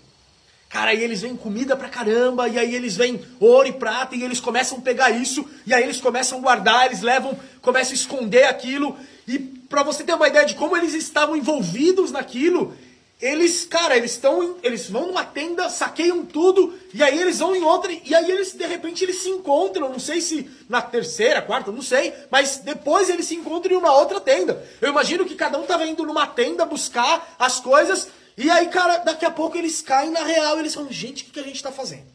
Cara, 0.68 0.90
aí 0.90 1.00
eles 1.00 1.22
vêm 1.22 1.36
comida 1.36 1.76
pra 1.76 1.88
caramba, 1.88 2.48
e 2.48 2.58
aí 2.58 2.74
eles 2.74 2.96
vêm 2.96 3.24
ouro 3.38 3.68
e 3.68 3.72
prata, 3.72 4.16
e 4.16 4.22
eles 4.24 4.40
começam 4.40 4.78
a 4.78 4.80
pegar 4.80 5.10
isso, 5.10 5.48
e 5.64 5.72
aí 5.72 5.84
eles 5.84 6.00
começam 6.00 6.38
a 6.38 6.40
guardar, 6.40 6.86
eles 6.86 7.00
levam, 7.00 7.38
começam 7.62 7.92
a 7.92 7.94
esconder 7.94 8.44
aquilo, 8.44 8.98
e 9.26 9.38
para 9.38 9.82
você 9.84 10.02
ter 10.02 10.14
uma 10.14 10.28
ideia 10.28 10.44
de 10.44 10.56
como 10.56 10.76
eles 10.76 10.92
estavam 10.92 11.36
envolvidos 11.36 12.10
naquilo, 12.10 12.76
eles, 13.20 13.64
cara, 13.64 13.96
eles 13.96 14.12
estão, 14.12 14.56
eles 14.62 14.88
vão 14.88 15.08
numa 15.08 15.24
tenda, 15.24 15.68
saqueiam 15.68 16.24
tudo 16.24 16.78
e 16.94 17.02
aí 17.02 17.20
eles 17.20 17.40
vão 17.40 17.54
em 17.54 17.62
outra 17.62 17.92
e 17.92 18.14
aí 18.14 18.30
eles 18.30 18.52
de 18.52 18.64
repente 18.64 19.02
eles 19.02 19.22
se 19.22 19.28
encontram, 19.28 19.88
não 19.88 19.98
sei 19.98 20.20
se 20.20 20.48
na 20.68 20.80
terceira, 20.80 21.42
quarta, 21.42 21.72
não 21.72 21.82
sei, 21.82 22.14
mas 22.30 22.58
depois 22.58 23.08
eles 23.08 23.26
se 23.26 23.34
encontram 23.34 23.72
em 23.72 23.76
uma 23.76 23.92
outra 23.92 24.20
tenda. 24.20 24.64
Eu 24.80 24.90
imagino 24.90 25.24
que 25.24 25.34
cada 25.34 25.58
um 25.58 25.64
tava 25.64 25.86
indo 25.86 26.06
numa 26.06 26.26
tenda 26.26 26.64
buscar 26.64 27.34
as 27.38 27.58
coisas 27.58 28.08
e 28.38 28.48
aí, 28.48 28.68
cara, 28.68 28.98
daqui 28.98 29.24
a 29.24 29.32
pouco 29.32 29.58
eles 29.58 29.82
caem 29.82 30.12
na 30.12 30.22
real, 30.22 30.56
e 30.56 30.60
eles 30.60 30.72
falam, 30.72 30.92
gente, 30.92 31.24
o 31.24 31.26
que, 31.26 31.32
que 31.32 31.40
a 31.40 31.42
gente 31.42 31.60
tá 31.60 31.72
fazendo? 31.72 32.06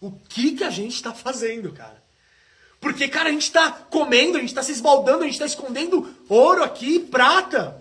O 0.00 0.10
que 0.10 0.56
que 0.56 0.64
a 0.64 0.70
gente 0.70 1.00
tá 1.00 1.14
fazendo, 1.14 1.72
cara? 1.72 2.02
Porque, 2.80 3.06
cara, 3.06 3.28
a 3.28 3.32
gente 3.32 3.44
está 3.44 3.70
comendo, 3.70 4.36
a 4.36 4.40
gente 4.40 4.50
está 4.50 4.62
se 4.62 4.72
esbaldando, 4.72 5.20
a 5.22 5.26
gente 5.26 5.34
está 5.34 5.46
escondendo 5.46 6.12
ouro 6.28 6.64
aqui, 6.64 6.98
prata. 6.98 7.80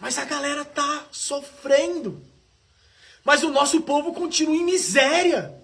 Mas 0.00 0.18
a 0.18 0.24
galera 0.24 0.64
tá 0.64 1.04
sofrendo. 1.10 2.22
Mas 3.24 3.42
o 3.42 3.50
nosso 3.50 3.80
povo 3.82 4.12
continua 4.12 4.56
em 4.56 4.64
miséria. 4.64 5.54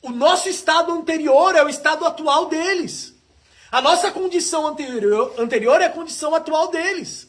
o 0.00 0.10
nosso 0.10 0.48
estado 0.48 0.90
anterior 0.92 1.54
é 1.54 1.62
o 1.62 1.68
estado 1.68 2.04
atual 2.04 2.48
deles. 2.48 3.14
A 3.70 3.80
nossa 3.80 4.10
condição 4.10 4.66
anterior, 4.66 5.34
anterior 5.38 5.80
é 5.80 5.86
a 5.86 5.90
condição 5.90 6.34
atual 6.34 6.70
deles. 6.70 7.28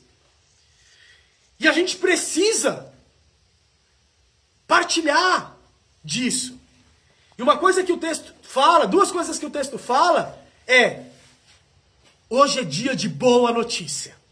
E 1.60 1.67
a 1.67 1.72
gente 1.72 1.98
precisa 1.98 2.91
partilhar 4.67 5.55
disso. 6.03 6.60
E 7.38 7.41
uma 7.41 7.58
coisa 7.58 7.84
que 7.84 7.93
o 7.93 7.98
texto 7.98 8.34
fala, 8.41 8.88
duas 8.88 9.12
coisas 9.12 9.38
que 9.38 9.46
o 9.46 9.50
texto 9.50 9.77
fala 9.77 10.38
é: 10.67 11.05
hoje 12.29 12.60
é 12.60 12.63
dia 12.63 12.96
de 12.96 13.08
boa 13.08 13.51
notícia. 13.51 14.22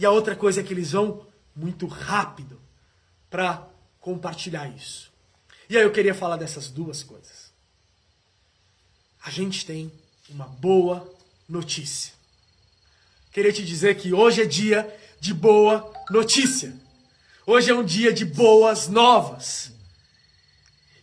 E 0.00 0.06
a 0.06 0.10
outra 0.10 0.34
coisa 0.34 0.62
é 0.62 0.64
que 0.64 0.72
eles 0.72 0.92
vão 0.92 1.26
muito 1.54 1.86
rápido 1.86 2.58
para 3.28 3.68
compartilhar 4.00 4.66
isso. 4.74 5.12
E 5.68 5.76
aí 5.76 5.82
eu 5.82 5.92
queria 5.92 6.14
falar 6.14 6.38
dessas 6.38 6.70
duas 6.70 7.02
coisas. 7.02 7.52
A 9.22 9.28
gente 9.28 9.66
tem 9.66 9.92
uma 10.30 10.46
boa 10.46 11.06
notícia. 11.46 12.14
Queria 13.30 13.52
te 13.52 13.62
dizer 13.62 13.98
que 13.98 14.14
hoje 14.14 14.40
é 14.40 14.46
dia 14.46 14.88
de 15.20 15.34
boa 15.34 15.92
notícia. 16.08 16.74
Hoje 17.46 17.70
é 17.70 17.74
um 17.74 17.84
dia 17.84 18.10
de 18.10 18.24
boas 18.24 18.88
novas. 18.88 19.70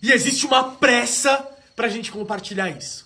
E 0.02 0.12
existe 0.12 0.48
uma 0.48 0.72
pressa 0.72 1.38
para 1.76 1.86
a 1.86 1.90
gente 1.92 2.12
compartilhar 2.12 2.72
isso. 2.72 3.06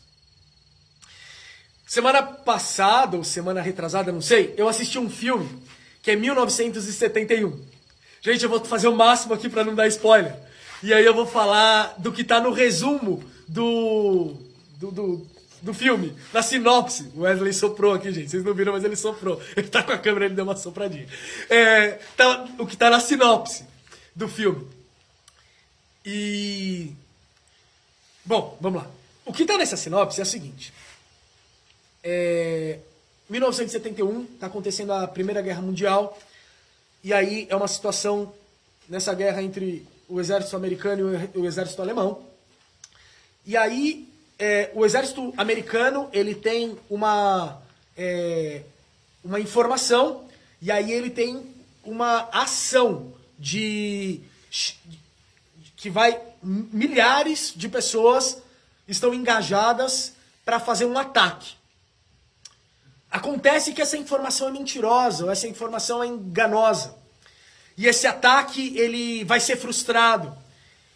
Semana 1.86 2.24
passada, 2.24 3.18
ou 3.18 3.26
semana 3.26 3.62
retrasada, 3.62 4.10
não 4.10 4.22
sei, 4.22 4.54
eu 4.56 4.70
assisti 4.70 4.98
um 4.98 5.10
filme 5.10 5.62
que 6.02 6.12
é 6.12 6.16
1971. 6.16 7.60
Gente, 8.22 8.44
eu 8.44 8.50
vou 8.50 8.64
fazer 8.64 8.88
o 8.88 8.96
máximo 8.96 9.34
aqui 9.34 9.50
para 9.50 9.64
não 9.64 9.76
dar 9.76 9.88
spoiler. 9.88 10.36
E 10.84 10.94
aí 10.94 11.06
eu 11.06 11.14
vou 11.14 11.26
falar 11.26 11.96
do 11.98 12.12
que 12.12 12.24
tá 12.24 12.40
no 12.40 12.52
resumo 12.52 13.24
do, 13.48 14.36
do, 14.78 14.92
do, 14.92 15.28
do 15.62 15.74
filme, 15.74 16.16
na 16.34 16.42
sinopse. 16.42 17.12
O 17.16 17.22
Wesley 17.22 17.54
soprou 17.54 17.94
aqui, 17.94 18.12
gente. 18.12 18.32
Vocês 18.32 18.44
não 18.44 18.54
viram, 18.54 18.74
mas 18.74 18.84
ele 18.84 18.96
soprou. 18.96 19.42
Ele 19.56 19.68
tá 19.68 19.84
com 19.84 19.92
a 19.92 19.98
câmera, 19.98 20.26
ele 20.26 20.36
deu 20.36 20.44
uma 20.44 20.56
sopradinha. 20.56 21.08
É, 21.50 22.00
tá, 22.18 22.48
o 22.58 22.66
que 22.66 22.76
tá 22.76 22.90
na 22.90 23.00
sinopse 23.00 23.66
do 24.16 24.28
filme. 24.28 24.68
E. 26.06 26.92
Bom, 28.26 28.58
vamos 28.60 28.82
lá. 28.82 28.90
O 29.26 29.34
que 29.34 29.46
tá 29.46 29.58
nessa 29.58 29.78
sinopse 29.78 30.20
é 30.20 30.24
o 30.24 30.26
seguinte. 30.26 30.74
É, 32.04 32.80
1971, 33.32 34.24
está 34.34 34.48
acontecendo 34.48 34.92
a 34.92 35.08
Primeira 35.08 35.42
Guerra 35.42 35.62
Mundial, 35.62 36.20
e 37.02 37.14
aí 37.14 37.48
é 37.50 37.56
uma 37.56 37.68
situação 37.68 38.34
nessa 38.90 39.14
guerra 39.14 39.42
entre 39.42 39.88
o 40.10 40.20
exército 40.20 40.58
americano 40.58 41.30
e 41.34 41.38
o 41.40 41.46
exército 41.46 41.82
alemão. 41.82 42.22
E 43.46 43.56
aí 43.56 44.10
é, 44.38 44.70
o 44.74 44.86
exército 44.86 45.34
americano 45.38 46.10
ele 46.12 46.36
tem 46.36 46.78
uma 46.90 47.62
é, 47.96 48.64
uma 49.24 49.40
informação 49.40 50.28
e 50.62 50.70
aí 50.70 50.92
ele 50.92 51.10
tem 51.10 51.46
uma 51.86 52.28
ação 52.34 53.14
de 53.40 54.20
que 55.78 55.90
vai 55.90 56.20
milhares 56.44 57.54
de 57.56 57.70
pessoas 57.70 58.40
estão 58.88 59.14
engajadas 59.14 60.14
para 60.44 60.60
fazer 60.60 60.86
um 60.86 60.98
ataque. 60.98 61.61
Acontece 63.12 63.74
que 63.74 63.82
essa 63.82 63.98
informação 63.98 64.48
é 64.48 64.52
mentirosa, 64.52 65.26
ou 65.26 65.32
essa 65.32 65.46
informação 65.46 66.02
é 66.02 66.08
enganosa. 66.08 66.96
E 67.78 67.86
esse 67.86 68.08
ataque 68.08 68.74
ele 68.78 69.26
vai 69.26 69.42
ser 69.42 69.58
frustrado. 69.58 70.34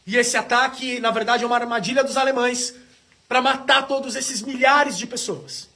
E 0.08 0.16
esse 0.16 0.38
ataque, 0.38 1.00
na 1.02 1.12
verdade, 1.12 1.44
é 1.44 1.48
uma 1.48 1.58
armadilha 1.58 2.04
dos 2.04 2.16
alemães 2.16 2.74
para 3.28 3.42
matar 3.42 3.86
todos 3.86 4.16
esses 4.16 4.42
milhares 4.42 4.98
de 4.98 5.06
pessoas. 5.06 5.68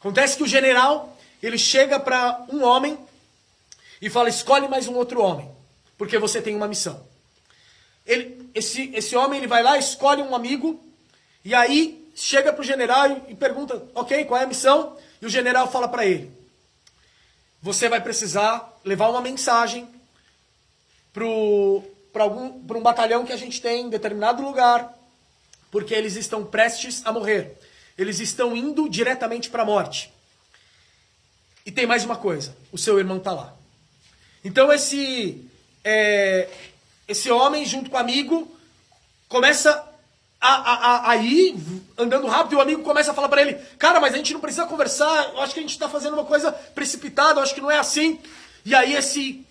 Acontece 0.00 0.36
que 0.36 0.42
o 0.42 0.48
general, 0.48 1.16
ele 1.40 1.58
chega 1.58 2.00
para 2.00 2.44
um 2.48 2.64
homem 2.64 2.98
e 4.02 4.10
fala: 4.10 4.28
"Escolhe 4.28 4.66
mais 4.66 4.88
um 4.88 4.94
outro 4.94 5.20
homem, 5.22 5.48
porque 5.96 6.18
você 6.18 6.42
tem 6.42 6.56
uma 6.56 6.66
missão". 6.66 7.06
Ele, 8.04 8.50
esse, 8.52 8.90
esse 8.94 9.14
homem 9.14 9.38
ele 9.38 9.46
vai 9.46 9.62
lá, 9.62 9.78
escolhe 9.78 10.22
um 10.22 10.34
amigo 10.34 10.82
e 11.44 11.54
aí 11.54 12.10
chega 12.16 12.52
para 12.52 12.62
o 12.62 12.64
general 12.64 13.10
e, 13.10 13.32
e 13.32 13.34
pergunta: 13.34 13.80
"OK, 13.94 14.24
qual 14.24 14.40
é 14.40 14.44
a 14.44 14.48
missão?" 14.48 14.96
E 15.20 15.26
o 15.26 15.28
general 15.28 15.70
fala 15.70 15.88
para 15.88 16.04
ele: 16.04 16.30
Você 17.62 17.88
vai 17.88 18.00
precisar 18.00 18.78
levar 18.84 19.08
uma 19.08 19.20
mensagem 19.20 19.88
para 21.12 21.24
um 22.26 22.82
batalhão 22.82 23.24
que 23.24 23.32
a 23.32 23.36
gente 23.36 23.60
tem 23.60 23.86
em 23.86 23.90
determinado 23.90 24.42
lugar, 24.42 24.96
porque 25.70 25.94
eles 25.94 26.16
estão 26.16 26.44
prestes 26.44 27.02
a 27.04 27.12
morrer. 27.12 27.56
Eles 27.96 28.20
estão 28.20 28.54
indo 28.56 28.88
diretamente 28.88 29.48
para 29.48 29.62
a 29.62 29.66
morte. 29.66 30.12
E 31.64 31.72
tem 31.72 31.86
mais 31.86 32.04
uma 32.04 32.16
coisa: 32.16 32.56
o 32.70 32.78
seu 32.78 32.98
irmão 32.98 33.16
está 33.18 33.32
lá. 33.32 33.54
Então 34.44 34.72
esse 34.72 35.44
é, 35.82 36.48
esse 37.08 37.30
homem 37.30 37.64
junto 37.64 37.90
com 37.90 37.96
o 37.96 38.00
amigo 38.00 38.50
começa 39.28 39.85
a, 40.46 40.74
a, 40.74 41.10
a, 41.10 41.16
ir 41.16 41.56
andando 41.98 42.26
rápido 42.26 42.56
o 42.56 42.60
amigo 42.60 42.82
começa 42.82 43.10
a 43.10 43.14
falar 43.14 43.28
para 43.28 43.42
ele: 43.42 43.54
Cara, 43.78 44.00
mas 44.00 44.14
a 44.14 44.16
gente 44.16 44.32
não 44.32 44.40
precisa 44.40 44.66
conversar, 44.66 45.32
eu 45.32 45.40
acho 45.40 45.52
que 45.52 45.60
a 45.60 45.62
gente 45.62 45.72
está 45.72 45.88
fazendo 45.88 46.14
uma 46.14 46.24
coisa 46.24 46.52
precipitada, 46.52 47.40
eu 47.40 47.42
acho 47.42 47.54
que 47.54 47.60
não 47.60 47.70
é 47.70 47.78
assim. 47.78 48.18
E 48.64 48.74
aí 48.74 48.94
esse 48.94 49.46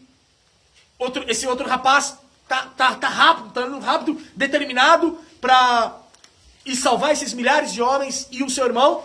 outro, 0.98 1.26
esse 1.28 1.48
outro 1.48 1.68
rapaz 1.68 2.18
tá, 2.48 2.68
tá, 2.78 2.96
tá 2.96 3.08
rápido, 3.08 3.52
tá 3.52 3.62
andando 3.62 3.84
rápido, 3.84 4.22
determinado 4.36 5.20
para 5.42 5.96
ir 6.66 6.76
salvar 6.76 7.12
esses 7.12 7.34
milhares 7.34 7.74
de 7.74 7.82
homens 7.82 8.28
e 8.32 8.44
o 8.44 8.50
seu 8.50 8.66
irmão. 8.66 9.04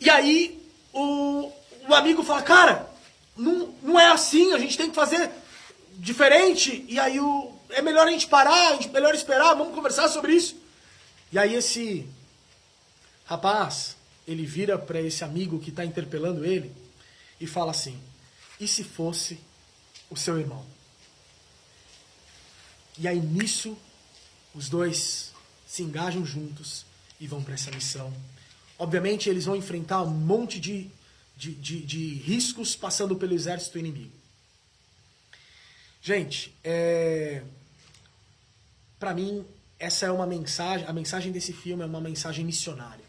E 0.00 0.10
aí 0.10 0.60
o, 0.92 1.50
o 1.88 1.94
amigo 1.94 2.22
fala: 2.22 2.42
Cara, 2.42 2.88
não, 3.36 3.74
não 3.82 4.00
é 4.00 4.06
assim, 4.06 4.52
a 4.52 4.58
gente 4.58 4.76
tem 4.76 4.88
que 4.88 4.94
fazer 4.94 5.30
diferente. 5.96 6.84
E 6.88 6.98
aí 6.98 7.20
o, 7.20 7.52
é 7.70 7.82
melhor 7.82 8.06
a 8.06 8.10
gente 8.10 8.26
parar, 8.26 8.74
é 8.74 8.88
melhor 8.88 9.14
esperar, 9.14 9.54
vamos 9.54 9.74
conversar 9.74 10.08
sobre 10.08 10.34
isso. 10.34 10.63
E 11.34 11.38
aí 11.38 11.56
esse 11.56 12.08
rapaz, 13.24 13.96
ele 14.24 14.46
vira 14.46 14.78
para 14.78 15.00
esse 15.00 15.24
amigo 15.24 15.58
que 15.58 15.70
está 15.70 15.84
interpelando 15.84 16.44
ele 16.44 16.72
e 17.40 17.46
fala 17.48 17.72
assim: 17.72 18.00
e 18.60 18.68
se 18.68 18.84
fosse 18.84 19.40
o 20.08 20.16
seu 20.16 20.38
irmão? 20.38 20.64
E 22.96 23.08
aí 23.08 23.18
nisso 23.18 23.76
os 24.54 24.68
dois 24.68 25.32
se 25.66 25.82
engajam 25.82 26.24
juntos 26.24 26.86
e 27.18 27.26
vão 27.26 27.42
para 27.42 27.54
essa 27.54 27.72
missão. 27.72 28.14
Obviamente 28.78 29.28
eles 29.28 29.46
vão 29.46 29.56
enfrentar 29.56 30.04
um 30.04 30.10
monte 30.10 30.60
de, 30.60 30.88
de, 31.36 31.52
de, 31.52 31.80
de 31.80 32.14
riscos 32.14 32.76
passando 32.76 33.16
pelo 33.16 33.34
exército 33.34 33.76
inimigo. 33.76 34.12
Gente, 36.00 36.54
é... 36.62 37.42
para 39.00 39.12
mim 39.12 39.44
essa 39.84 40.06
é 40.06 40.10
uma 40.10 40.26
mensagem, 40.26 40.86
a 40.86 40.92
mensagem 40.94 41.30
desse 41.30 41.52
filme 41.52 41.82
é 41.82 41.86
uma 41.86 42.00
mensagem 42.00 42.42
missionária. 42.42 43.04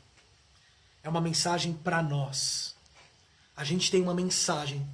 É 1.01 1.07
uma 1.07 1.21
mensagem 1.21 1.73
para 1.73 2.03
nós. 2.03 2.75
A 3.55 3.63
gente 3.63 3.89
tem 3.89 4.01
uma 4.01 4.13
mensagem, 4.13 4.85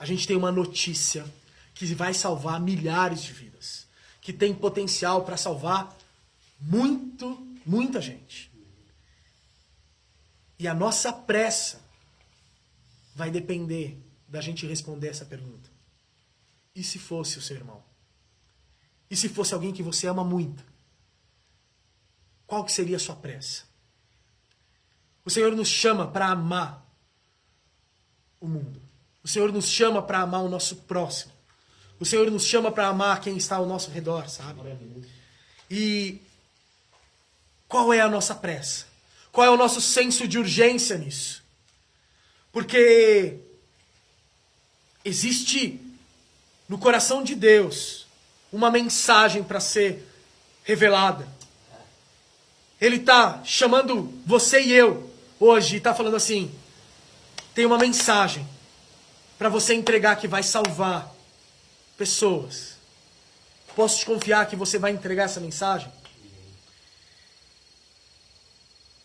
a 0.00 0.04
gente 0.04 0.26
tem 0.26 0.36
uma 0.36 0.50
notícia 0.50 1.24
que 1.72 1.86
vai 1.94 2.12
salvar 2.12 2.60
milhares 2.60 3.22
de 3.22 3.32
vidas, 3.32 3.86
que 4.20 4.32
tem 4.32 4.52
potencial 4.52 5.24
para 5.24 5.36
salvar 5.36 5.96
muito, 6.60 7.46
muita 7.64 8.00
gente. 8.00 8.50
E 10.58 10.66
a 10.66 10.74
nossa 10.74 11.12
pressa 11.12 11.80
vai 13.14 13.30
depender 13.30 13.96
da 14.26 14.40
gente 14.40 14.66
responder 14.66 15.08
essa 15.08 15.24
pergunta. 15.24 15.70
E 16.74 16.82
se 16.82 16.98
fosse 16.98 17.38
o 17.38 17.42
seu 17.42 17.56
irmão? 17.56 17.80
E 19.08 19.14
se 19.14 19.28
fosse 19.28 19.54
alguém 19.54 19.72
que 19.72 19.82
você 19.82 20.08
ama 20.08 20.24
muito? 20.24 20.73
Qual 22.54 22.64
que 22.64 22.70
seria 22.70 22.98
a 22.98 23.00
sua 23.00 23.16
pressa? 23.16 23.64
O 25.24 25.30
Senhor 25.30 25.56
nos 25.56 25.66
chama 25.66 26.06
para 26.06 26.28
amar 26.28 26.86
o 28.40 28.46
mundo. 28.46 28.80
O 29.24 29.26
Senhor 29.26 29.52
nos 29.52 29.66
chama 29.66 30.00
para 30.00 30.20
amar 30.20 30.40
o 30.44 30.48
nosso 30.48 30.76
próximo. 30.76 31.32
O 31.98 32.06
Senhor 32.06 32.30
nos 32.30 32.44
chama 32.44 32.70
para 32.70 32.86
amar 32.86 33.20
quem 33.20 33.36
está 33.36 33.56
ao 33.56 33.66
nosso 33.66 33.90
redor, 33.90 34.28
sabe? 34.28 34.60
E 35.68 36.22
qual 37.66 37.92
é 37.92 38.00
a 38.00 38.08
nossa 38.08 38.36
pressa? 38.36 38.86
Qual 39.32 39.44
é 39.44 39.50
o 39.50 39.56
nosso 39.56 39.80
senso 39.80 40.28
de 40.28 40.38
urgência 40.38 40.96
nisso? 40.96 41.42
Porque 42.52 43.36
existe 45.04 45.80
no 46.68 46.78
coração 46.78 47.24
de 47.24 47.34
Deus 47.34 48.06
uma 48.52 48.70
mensagem 48.70 49.42
para 49.42 49.58
ser 49.58 50.06
revelada. 50.62 51.34
Ele 52.84 52.96
está 52.96 53.42
chamando 53.44 54.12
você 54.26 54.60
e 54.60 54.72
eu 54.72 55.10
hoje 55.40 55.74
e 55.74 55.78
está 55.78 55.94
falando 55.94 56.16
assim: 56.16 56.54
tem 57.54 57.64
uma 57.64 57.78
mensagem 57.78 58.46
para 59.38 59.48
você 59.48 59.74
entregar 59.74 60.16
que 60.16 60.28
vai 60.28 60.42
salvar 60.42 61.12
pessoas. 61.96 62.74
Posso 63.74 63.98
te 64.00 64.06
confiar 64.06 64.46
que 64.46 64.54
você 64.54 64.78
vai 64.78 64.92
entregar 64.92 65.24
essa 65.24 65.40
mensagem? 65.40 65.90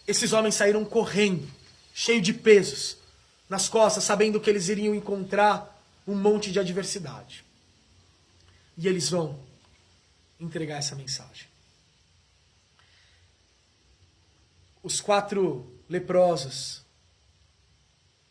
esses 0.09 0.33
homens 0.33 0.55
saíram 0.55 0.83
correndo, 0.83 1.47
cheio 1.93 2.19
de 2.19 2.33
pesos 2.33 2.97
nas 3.47 3.69
costas, 3.69 4.03
sabendo 4.03 4.39
que 4.39 4.49
eles 4.49 4.67
iriam 4.67 4.95
encontrar 4.95 5.79
um 6.07 6.15
monte 6.15 6.51
de 6.51 6.59
adversidade. 6.59 7.45
E 8.75 8.87
eles 8.87 9.09
vão 9.09 9.39
entregar 10.39 10.77
essa 10.77 10.95
mensagem. 10.95 11.48
Os 14.81 15.01
quatro 15.01 15.71
leprosos, 15.89 16.83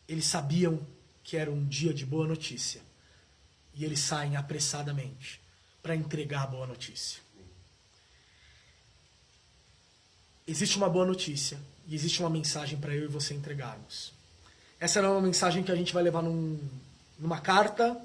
eles 0.07 0.25
sabiam 0.25 0.79
que 1.23 1.37
era 1.37 1.51
um 1.51 1.63
dia 1.65 1.93
de 1.93 2.05
boa 2.05 2.27
notícia. 2.27 2.81
E 3.73 3.85
eles 3.85 3.99
saem 3.99 4.35
apressadamente 4.35 5.39
para 5.81 5.95
entregar 5.95 6.43
a 6.43 6.47
boa 6.47 6.65
notícia. 6.65 7.21
Existe 10.47 10.77
uma 10.77 10.89
boa 10.89 11.05
notícia 11.05 11.59
e 11.87 11.93
existe 11.93 12.19
uma 12.19 12.29
mensagem 12.29 12.79
para 12.79 12.95
eu 12.95 13.05
e 13.05 13.07
você 13.07 13.35
entregarmos. 13.35 14.11
Essa 14.79 15.01
não 15.01 15.09
é 15.09 15.11
uma 15.11 15.21
mensagem 15.21 15.61
que 15.61 15.71
a 15.71 15.75
gente 15.75 15.93
vai 15.93 16.01
levar 16.01 16.23
num, 16.23 16.59
numa 17.19 17.39
carta, 17.39 17.95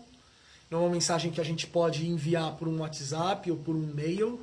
não 0.71 0.81
é 0.81 0.83
uma 0.83 0.91
mensagem 0.91 1.33
que 1.33 1.41
a 1.41 1.45
gente 1.45 1.67
pode 1.67 2.07
enviar 2.07 2.57
por 2.57 2.69
um 2.69 2.81
WhatsApp 2.81 3.51
ou 3.51 3.57
por 3.57 3.75
um 3.75 3.83
e-mail, 3.83 4.41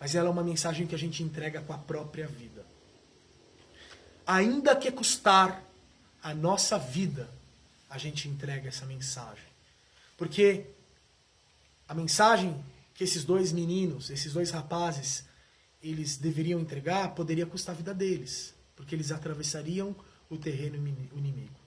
mas 0.00 0.14
ela 0.14 0.28
é 0.28 0.30
uma 0.30 0.42
mensagem 0.42 0.86
que 0.86 0.94
a 0.94 0.98
gente 0.98 1.22
entrega 1.22 1.60
com 1.60 1.72
a 1.72 1.78
própria 1.78 2.26
vida. 2.26 2.64
Ainda 4.26 4.76
que 4.76 4.90
custar 4.90 5.62
a 6.22 6.34
nossa 6.34 6.78
vida, 6.78 7.28
a 7.90 7.98
gente 7.98 8.28
entrega 8.28 8.68
essa 8.68 8.86
mensagem. 8.86 9.44
Porque 10.16 10.66
a 11.88 11.94
mensagem 11.94 12.64
que 12.94 13.04
esses 13.04 13.24
dois 13.24 13.52
meninos, 13.52 14.10
esses 14.10 14.32
dois 14.32 14.50
rapazes, 14.50 15.24
eles 15.82 16.16
deveriam 16.16 16.60
entregar 16.60 17.14
poderia 17.14 17.44
custar 17.44 17.74
a 17.74 17.78
vida 17.78 17.92
deles, 17.92 18.54
porque 18.76 18.94
eles 18.94 19.10
atravessariam 19.10 19.94
o 20.30 20.36
terreno 20.36 20.76
inimigo. 20.76 21.60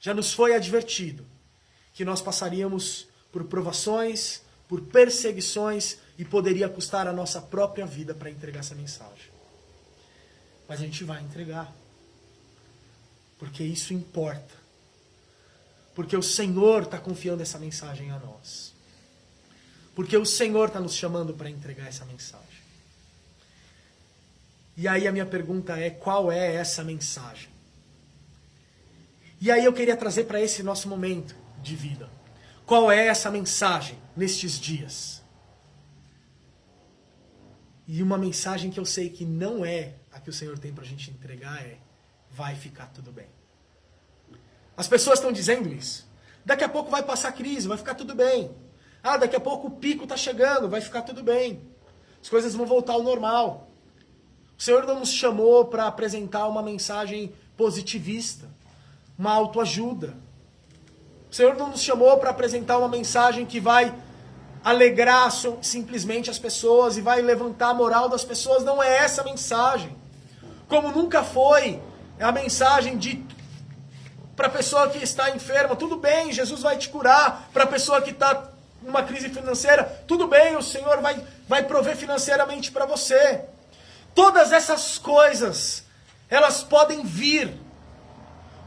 Já 0.00 0.12
nos 0.12 0.32
foi 0.32 0.54
advertido 0.54 1.24
que 1.92 2.04
nós 2.04 2.20
passaríamos 2.20 3.06
por 3.32 3.44
provações, 3.44 4.42
por 4.68 4.80
perseguições 4.82 5.98
e 6.18 6.24
poderia 6.24 6.68
custar 6.68 7.06
a 7.06 7.12
nossa 7.12 7.40
própria 7.40 7.86
vida 7.86 8.14
para 8.14 8.30
entregar 8.30 8.60
essa 8.60 8.74
mensagem. 8.74 9.35
Mas 10.68 10.80
a 10.80 10.84
gente 10.84 11.04
vai 11.04 11.22
entregar. 11.22 11.72
Porque 13.38 13.62
isso 13.62 13.92
importa. 13.92 14.54
Porque 15.94 16.16
o 16.16 16.22
Senhor 16.22 16.82
está 16.82 16.98
confiando 16.98 17.42
essa 17.42 17.58
mensagem 17.58 18.10
a 18.10 18.18
nós. 18.18 18.74
Porque 19.94 20.16
o 20.16 20.26
Senhor 20.26 20.68
está 20.68 20.80
nos 20.80 20.94
chamando 20.94 21.32
para 21.32 21.48
entregar 21.48 21.88
essa 21.88 22.04
mensagem. 22.04 22.46
E 24.76 24.86
aí 24.86 25.08
a 25.08 25.12
minha 25.12 25.24
pergunta 25.24 25.78
é: 25.78 25.88
qual 25.88 26.30
é 26.30 26.54
essa 26.54 26.84
mensagem? 26.84 27.48
E 29.40 29.50
aí 29.50 29.64
eu 29.64 29.72
queria 29.72 29.96
trazer 29.96 30.24
para 30.24 30.40
esse 30.40 30.62
nosso 30.62 30.88
momento 30.88 31.34
de 31.62 31.74
vida. 31.74 32.10
Qual 32.66 32.90
é 32.90 33.06
essa 33.06 33.30
mensagem 33.30 33.98
nestes 34.16 34.58
dias? 34.58 35.22
E 37.86 38.02
uma 38.02 38.18
mensagem 38.18 38.70
que 38.70 38.80
eu 38.80 38.84
sei 38.84 39.08
que 39.08 39.24
não 39.24 39.64
é 39.64 39.94
a 40.16 40.20
que 40.20 40.30
o 40.30 40.32
Senhor 40.32 40.58
tem 40.58 40.72
para 40.72 40.82
a 40.82 40.86
gente 40.86 41.10
entregar 41.10 41.60
é: 41.62 41.76
vai 42.30 42.56
ficar 42.56 42.86
tudo 42.86 43.12
bem. 43.12 43.28
As 44.76 44.88
pessoas 44.88 45.18
estão 45.18 45.30
dizendo 45.30 45.68
isso. 45.68 46.08
Daqui 46.44 46.64
a 46.64 46.68
pouco 46.68 46.90
vai 46.90 47.02
passar 47.02 47.28
a 47.28 47.32
crise, 47.32 47.68
vai 47.68 47.76
ficar 47.76 47.94
tudo 47.94 48.14
bem. 48.14 48.50
Ah, 49.02 49.18
daqui 49.18 49.36
a 49.36 49.40
pouco 49.40 49.68
o 49.68 49.70
pico 49.70 50.04
está 50.04 50.16
chegando, 50.16 50.68
vai 50.68 50.80
ficar 50.80 51.02
tudo 51.02 51.22
bem. 51.22 51.60
As 52.22 52.28
coisas 52.28 52.54
vão 52.54 52.64
voltar 52.64 52.94
ao 52.94 53.02
normal. 53.02 53.68
O 54.58 54.62
Senhor 54.62 54.86
não 54.86 55.00
nos 55.00 55.10
chamou 55.10 55.66
para 55.66 55.86
apresentar 55.86 56.46
uma 56.48 56.62
mensagem 56.62 57.32
positivista, 57.56 58.48
uma 59.18 59.32
autoajuda. 59.32 60.16
O 61.30 61.34
Senhor 61.34 61.56
não 61.56 61.68
nos 61.68 61.82
chamou 61.82 62.16
para 62.18 62.30
apresentar 62.30 62.78
uma 62.78 62.88
mensagem 62.88 63.44
que 63.44 63.60
vai 63.60 63.94
alegrar 64.64 65.30
simplesmente 65.60 66.30
as 66.30 66.38
pessoas 66.38 66.96
e 66.96 67.02
vai 67.02 67.20
levantar 67.20 67.68
a 67.68 67.74
moral 67.74 68.08
das 68.08 68.24
pessoas. 68.24 68.64
Não 68.64 68.82
é 68.82 68.96
essa 68.96 69.20
a 69.20 69.24
mensagem. 69.24 69.94
Como 70.68 70.90
nunca 70.90 71.22
foi 71.22 71.80
a 72.20 72.32
mensagem 72.32 72.96
de 72.96 73.24
para 74.36 74.48
a 74.48 74.50
pessoa 74.50 74.90
que 74.90 75.02
está 75.02 75.30
enferma, 75.30 75.74
tudo 75.74 75.96
bem, 75.96 76.30
Jesus 76.30 76.60
vai 76.60 76.76
te 76.76 76.90
curar. 76.90 77.48
Para 77.54 77.64
a 77.64 77.66
pessoa 77.66 78.02
que 78.02 78.10
está 78.10 78.50
numa 78.82 79.02
crise 79.02 79.30
financeira, 79.30 79.84
tudo 80.06 80.28
bem, 80.28 80.56
o 80.56 80.62
Senhor 80.62 81.00
vai, 81.00 81.18
vai 81.48 81.62
prover 81.62 81.96
financeiramente 81.96 82.70
para 82.70 82.84
você. 82.84 83.40
Todas 84.14 84.52
essas 84.52 84.98
coisas, 84.98 85.84
elas 86.28 86.62
podem 86.62 87.02
vir. 87.02 87.54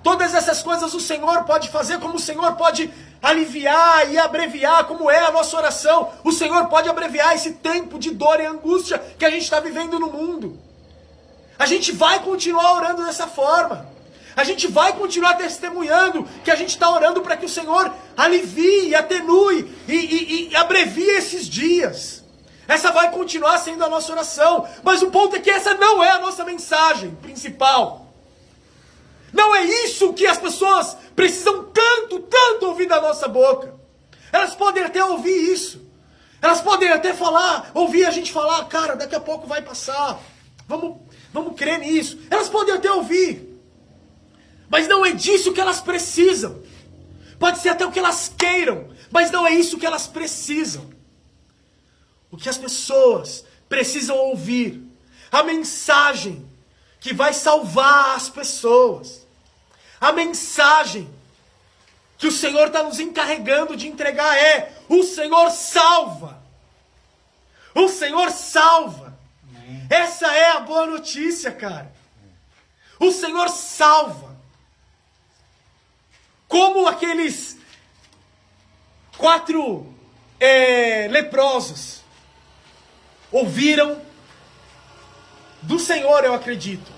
Todas 0.01 0.33
essas 0.33 0.63
coisas 0.63 0.93
o 0.93 0.99
Senhor 0.99 1.43
pode 1.43 1.69
fazer, 1.69 1.99
como 1.99 2.15
o 2.15 2.19
Senhor 2.19 2.55
pode 2.55 2.91
aliviar 3.21 4.09
e 4.09 4.17
abreviar, 4.17 4.85
como 4.85 5.09
é 5.11 5.19
a 5.19 5.31
nossa 5.31 5.55
oração. 5.55 6.11
O 6.23 6.31
Senhor 6.31 6.65
pode 6.67 6.89
abreviar 6.89 7.35
esse 7.35 7.53
tempo 7.53 7.99
de 7.99 8.11
dor 8.11 8.39
e 8.39 8.45
angústia 8.45 8.97
que 8.97 9.25
a 9.25 9.29
gente 9.29 9.43
está 9.43 9.59
vivendo 9.59 9.99
no 9.99 10.11
mundo. 10.11 10.68
A 11.59 11.65
gente 11.65 11.91
vai 11.91 12.23
continuar 12.23 12.75
orando 12.75 13.03
dessa 13.03 13.27
forma. 13.27 13.85
A 14.33 14.45
gente 14.45 14.65
vai 14.67 14.93
continuar 14.93 15.33
testemunhando 15.33 16.25
que 16.41 16.49
a 16.49 16.55
gente 16.55 16.69
está 16.69 16.89
orando 16.89 17.19
para 17.21 17.35
que 17.35 17.45
o 17.45 17.49
Senhor 17.49 17.93
alivie, 18.15 18.95
atenue 18.95 19.69
e, 19.85 19.93
e, 19.93 20.49
e 20.49 20.55
abrevie 20.55 21.09
esses 21.09 21.49
dias. 21.49 22.23
Essa 22.65 22.91
vai 22.91 23.11
continuar 23.11 23.57
sendo 23.57 23.83
a 23.83 23.89
nossa 23.89 24.11
oração. 24.13 24.65
Mas 24.83 25.01
o 25.01 25.11
ponto 25.11 25.35
é 25.35 25.39
que 25.39 25.49
essa 25.49 25.73
não 25.73 26.01
é 26.01 26.11
a 26.11 26.19
nossa 26.19 26.45
mensagem 26.45 27.11
principal. 27.15 28.07
Não 29.33 29.53
é 29.53 29.63
isso 29.63 30.13
que 30.13 30.25
as 30.25 30.37
pessoas 30.37 30.95
precisam 31.15 31.65
tanto, 31.65 32.19
tanto 32.21 32.67
ouvir 32.67 32.87
da 32.87 33.01
nossa 33.01 33.27
boca. 33.27 33.73
Elas 34.31 34.55
podem 34.55 34.83
até 34.83 35.03
ouvir 35.03 35.51
isso. 35.51 35.81
Elas 36.41 36.61
podem 36.61 36.89
até 36.89 37.13
falar, 37.13 37.69
ouvir 37.73 38.05
a 38.05 38.11
gente 38.11 38.31
falar, 38.31 38.63
cara, 38.69 38.95
daqui 38.95 39.15
a 39.15 39.19
pouco 39.19 39.45
vai 39.45 39.61
passar. 39.61 40.17
Vamos, 40.67 40.99
vamos 41.33 41.55
crer 41.55 41.79
nisso. 41.79 42.19
Elas 42.29 42.49
podem 42.49 42.75
até 42.75 42.91
ouvir. 42.91 43.47
Mas 44.69 44.87
não 44.87 45.05
é 45.05 45.11
disso 45.11 45.53
que 45.53 45.61
elas 45.61 45.81
precisam. 45.81 46.61
Pode 47.37 47.59
ser 47.59 47.69
até 47.69 47.85
o 47.85 47.91
que 47.91 47.99
elas 47.99 48.31
queiram, 48.37 48.89
mas 49.09 49.31
não 49.31 49.47
é 49.47 49.51
isso 49.51 49.77
que 49.77 49.85
elas 49.85 50.07
precisam 50.07 50.99
o 52.31 52.37
que 52.37 52.49
as 52.49 52.57
pessoas 52.57 53.43
precisam 53.67 54.15
ouvir, 54.15 54.83
a 55.31 55.43
mensagem 55.43 56.47
que 56.99 57.13
vai 57.13 57.33
salvar 57.33 58.15
as 58.15 58.29
pessoas, 58.29 59.25
a 59.99 60.11
mensagem 60.11 61.09
que 62.17 62.27
o 62.27 62.31
Senhor 62.31 62.67
está 62.67 62.83
nos 62.83 62.99
encarregando 62.99 63.75
de 63.75 63.87
entregar 63.87 64.37
é: 64.37 64.77
o 64.87 65.03
Senhor 65.03 65.49
salva. 65.51 66.41
O 67.73 67.87
Senhor 67.87 68.31
salva. 68.31 69.08
Essa 69.89 70.27
é 70.27 70.51
a 70.51 70.59
boa 70.59 70.85
notícia, 70.85 71.51
cara. 71.51 71.91
O 72.99 73.11
Senhor 73.11 73.49
salva. 73.49 74.37
Como 76.47 76.87
aqueles 76.87 77.57
quatro 79.17 79.91
é, 80.39 81.07
leprosos 81.09 82.01
ouviram 83.31 84.01
do 85.61 85.79
Senhor, 85.79 86.23
eu 86.23 86.33
acredito, 86.33 86.91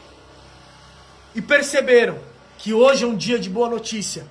e 1.34 1.42
perceberam 1.42 2.20
que 2.58 2.74
hoje 2.74 3.04
é 3.04 3.08
um 3.08 3.16
dia 3.16 3.40
de 3.40 3.50
boa 3.50 3.70
notícia. 3.70 4.28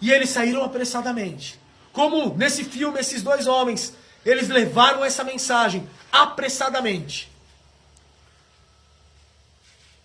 E 0.00 0.10
eles 0.10 0.30
saíram 0.30 0.64
apressadamente. 0.64 1.60
Como 1.92 2.34
nesse 2.34 2.64
filme, 2.64 2.98
esses 2.98 3.22
dois 3.22 3.46
homens, 3.46 3.94
eles 4.24 4.48
levaram 4.48 5.04
essa 5.04 5.22
mensagem 5.22 5.88
apressadamente. 6.10 7.31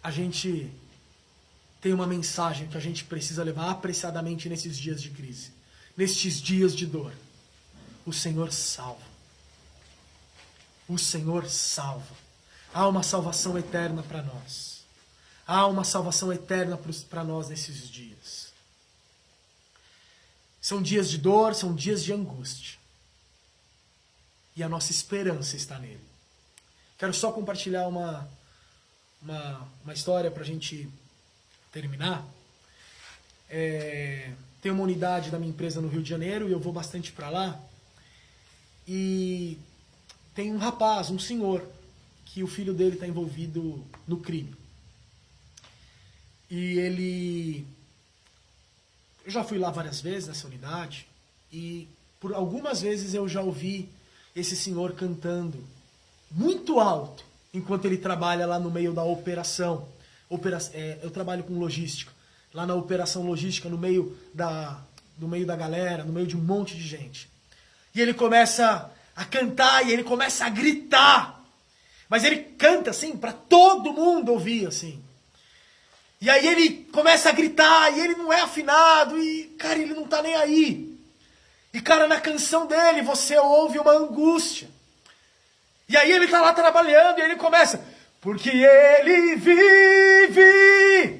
A 0.07 0.11
gente 0.11 0.71
tem 1.81 1.91
uma 1.93 2.07
mensagem 2.07 2.67
que 2.67 2.77
a 2.77 2.79
gente 2.87 3.03
precisa 3.03 3.43
levar 3.43 3.69
apressadamente 3.71 4.47
nesses 4.47 4.77
dias 4.77 5.01
de 5.01 5.09
crise, 5.09 5.51
nestes 5.97 6.41
dias 6.41 6.73
de 6.75 6.85
dor. 6.85 7.13
O 8.05 8.13
Senhor 8.13 8.53
salva 8.53 9.17
o 10.87 10.97
Senhor 10.97 11.49
salva. 11.49 12.15
Há 12.73 12.87
uma 12.87 13.03
salvação 13.03 13.57
eterna 13.57 14.03
para 14.03 14.21
nós. 14.21 14.85
Há 15.45 15.65
uma 15.67 15.83
salvação 15.83 16.31
eterna 16.31 16.79
para 17.09 17.23
nós 17.23 17.49
nesses 17.49 17.89
dias. 17.89 18.53
São 20.61 20.81
dias 20.81 21.09
de 21.09 21.17
dor, 21.17 21.55
são 21.55 21.73
dias 21.73 22.03
de 22.03 22.13
angústia. 22.13 22.77
E 24.55 24.63
a 24.63 24.69
nossa 24.69 24.91
esperança 24.91 25.55
está 25.55 25.77
nele. 25.77 26.05
Quero 26.97 27.13
só 27.13 27.31
compartilhar 27.31 27.87
uma, 27.87 28.27
uma, 29.27 29.67
uma 29.83 29.93
história 29.93 30.31
para 30.31 30.41
a 30.41 30.45
gente 30.45 30.89
terminar. 31.71 32.25
É, 33.49 34.31
tem 34.61 34.71
uma 34.71 34.83
unidade 34.83 35.29
da 35.29 35.37
minha 35.37 35.51
empresa 35.51 35.81
no 35.81 35.89
Rio 35.89 36.01
de 36.01 36.09
Janeiro 36.09 36.47
e 36.47 36.53
eu 36.53 36.59
vou 36.59 36.71
bastante 36.71 37.11
para 37.11 37.29
lá. 37.29 37.59
E 38.87 39.57
tem 40.33 40.53
um 40.53 40.57
rapaz, 40.57 41.09
um 41.09 41.19
senhor, 41.19 41.67
que 42.25 42.41
o 42.41 42.47
filho 42.47 42.73
dele 42.73 42.93
está 42.95 43.05
envolvido 43.05 43.83
no 44.07 44.17
crime. 44.17 44.55
E 46.49 46.79
ele. 46.79 47.67
Eu 49.25 49.31
já 49.31 49.43
fui 49.43 49.57
lá 49.57 49.69
várias 49.69 49.99
vezes 49.99 50.29
nessa 50.29 50.47
unidade 50.47 51.05
e 51.51 51.85
por 52.21 52.33
algumas 52.33 52.79
vezes 52.79 53.13
eu 53.13 53.27
já 53.27 53.41
ouvi 53.41 53.89
esse 54.33 54.55
senhor 54.55 54.93
cantando 54.93 55.61
muito 56.31 56.79
alto 56.79 57.26
enquanto 57.53 57.85
ele 57.85 57.97
trabalha 57.97 58.45
lá 58.45 58.59
no 58.59 58.69
meio 58.69 58.93
da 58.93 59.03
operação. 59.03 59.87
Opera 60.29 60.57
é, 60.73 60.99
eu 61.01 61.09
trabalho 61.09 61.43
com 61.43 61.57
logística. 61.57 62.11
Lá 62.53 62.65
na 62.65 62.75
operação 62.75 63.23
logística, 63.23 63.69
no 63.69 63.77
meio 63.77 64.17
da, 64.33 64.79
no 65.17 65.27
meio 65.27 65.45
da 65.45 65.55
galera, 65.55 66.03
no 66.03 66.13
meio 66.13 66.27
de 66.27 66.35
um 66.37 66.41
monte 66.41 66.75
de 66.75 66.87
gente. 66.87 67.29
E 67.93 68.01
ele 68.01 68.13
começa 68.13 68.91
a 69.15 69.25
cantar 69.25 69.85
e 69.85 69.91
ele 69.91 70.03
começa 70.03 70.45
a 70.45 70.49
gritar. 70.49 71.43
Mas 72.09 72.23
ele 72.23 72.37
canta 72.37 72.91
assim 72.91 73.17
para 73.17 73.33
todo 73.33 73.93
mundo 73.93 74.31
ouvir 74.31 74.67
assim. 74.67 75.01
E 76.19 76.29
aí 76.29 76.47
ele 76.47 76.85
começa 76.91 77.29
a 77.29 77.31
gritar 77.31 77.95
e 77.95 77.99
ele 77.99 78.15
não 78.15 78.31
é 78.31 78.41
afinado 78.41 79.19
e 79.19 79.45
cara, 79.57 79.79
ele 79.79 79.93
não 79.93 80.07
tá 80.07 80.21
nem 80.21 80.35
aí. 80.35 80.97
E 81.73 81.81
cara, 81.81 82.07
na 82.07 82.19
canção 82.19 82.65
dele 82.65 83.01
você 83.01 83.37
ouve 83.37 83.77
uma 83.77 83.91
angústia. 83.91 84.69
E 85.89 85.95
aí 85.95 86.11
ele 86.11 86.27
tá 86.27 86.41
lá 86.41 86.53
trabalhando 86.53 87.19
e 87.19 87.21
ele 87.21 87.35
começa: 87.35 87.83
"Porque 88.19 88.49
ele 88.49 89.35
vive, 89.37 91.19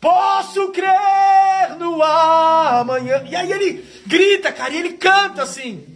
posso 0.00 0.70
crer 0.72 1.76
no 1.78 2.02
amanhã". 2.02 3.24
E 3.28 3.36
aí 3.36 3.52
ele 3.52 3.84
grita, 4.06 4.52
cara, 4.52 4.72
e 4.72 4.78
ele 4.78 4.94
canta 4.94 5.42
assim. 5.42 5.86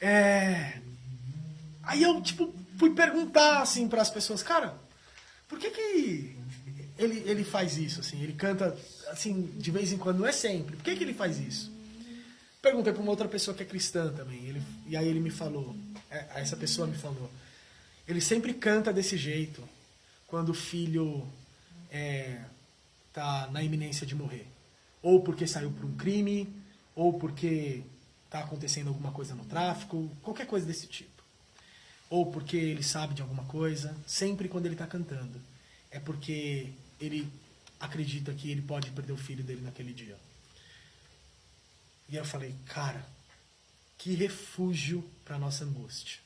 É. 0.00 0.78
Aí 1.82 2.02
eu, 2.02 2.20
tipo, 2.20 2.54
fui 2.78 2.90
perguntar, 2.90 3.60
assim, 3.60 3.88
para 3.88 4.02
as 4.02 4.10
pessoas, 4.10 4.42
cara, 4.42 4.74
por 5.48 5.58
que 5.58 5.70
que 5.70 6.36
ele, 6.98 7.22
ele 7.26 7.44
faz 7.44 7.76
isso, 7.76 8.00
assim? 8.00 8.22
Ele 8.22 8.34
canta, 8.34 8.76
assim, 9.08 9.42
de 9.56 9.70
vez 9.70 9.92
em 9.92 9.98
quando, 9.98 10.20
não 10.20 10.26
é 10.26 10.32
sempre. 10.32 10.76
Por 10.76 10.84
que 10.84 10.96
que 10.96 11.04
ele 11.04 11.14
faz 11.14 11.38
isso? 11.38 11.72
Perguntei 12.68 12.92
para 12.92 13.00
uma 13.00 13.12
outra 13.12 13.26
pessoa 13.26 13.56
que 13.56 13.62
é 13.62 13.66
cristã 13.66 14.12
também. 14.12 14.44
Ele, 14.44 14.62
e 14.86 14.94
aí 14.94 15.08
ele 15.08 15.20
me 15.20 15.30
falou, 15.30 15.74
é, 16.10 16.26
essa 16.34 16.54
pessoa 16.54 16.86
me 16.86 16.94
falou, 16.94 17.30
ele 18.06 18.20
sempre 18.20 18.52
canta 18.52 18.92
desse 18.92 19.16
jeito 19.16 19.66
quando 20.26 20.50
o 20.50 20.54
filho 20.54 21.26
é, 21.90 22.42
tá 23.10 23.48
na 23.50 23.62
iminência 23.62 24.06
de 24.06 24.14
morrer. 24.14 24.46
Ou 25.02 25.22
porque 25.22 25.46
saiu 25.46 25.70
por 25.70 25.86
um 25.86 25.96
crime, 25.96 26.46
ou 26.94 27.14
porque 27.14 27.82
está 28.26 28.40
acontecendo 28.40 28.88
alguma 28.88 29.12
coisa 29.12 29.34
no 29.34 29.46
tráfico, 29.46 30.06
qualquer 30.22 30.46
coisa 30.46 30.66
desse 30.66 30.86
tipo. 30.86 31.22
Ou 32.10 32.26
porque 32.26 32.58
ele 32.58 32.82
sabe 32.82 33.14
de 33.14 33.22
alguma 33.22 33.44
coisa, 33.44 33.96
sempre 34.06 34.46
quando 34.46 34.66
ele 34.66 34.74
está 34.74 34.86
cantando. 34.86 35.40
É 35.90 35.98
porque 35.98 36.68
ele 37.00 37.32
acredita 37.80 38.34
que 38.34 38.50
ele 38.50 38.60
pode 38.60 38.90
perder 38.90 39.12
o 39.12 39.16
filho 39.16 39.42
dele 39.42 39.62
naquele 39.62 39.94
dia. 39.94 40.18
E 42.08 42.16
eu 42.16 42.24
falei, 42.24 42.54
cara, 42.66 43.04
que 43.98 44.14
refúgio 44.14 45.04
para 45.24 45.38
nossa 45.38 45.64
angústia. 45.64 46.18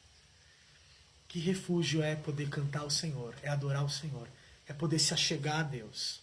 Que 1.27 1.41
refúgio 1.41 2.03
é 2.03 2.15
poder 2.15 2.49
cantar 2.49 2.85
o 2.85 2.91
Senhor, 2.91 3.35
é 3.43 3.49
adorar 3.49 3.85
o 3.85 3.89
Senhor, 3.89 4.29
é 4.67 4.73
poder 4.73 4.99
se 4.99 5.15
achegar 5.15 5.61
a 5.61 5.63
Deus. 5.63 6.21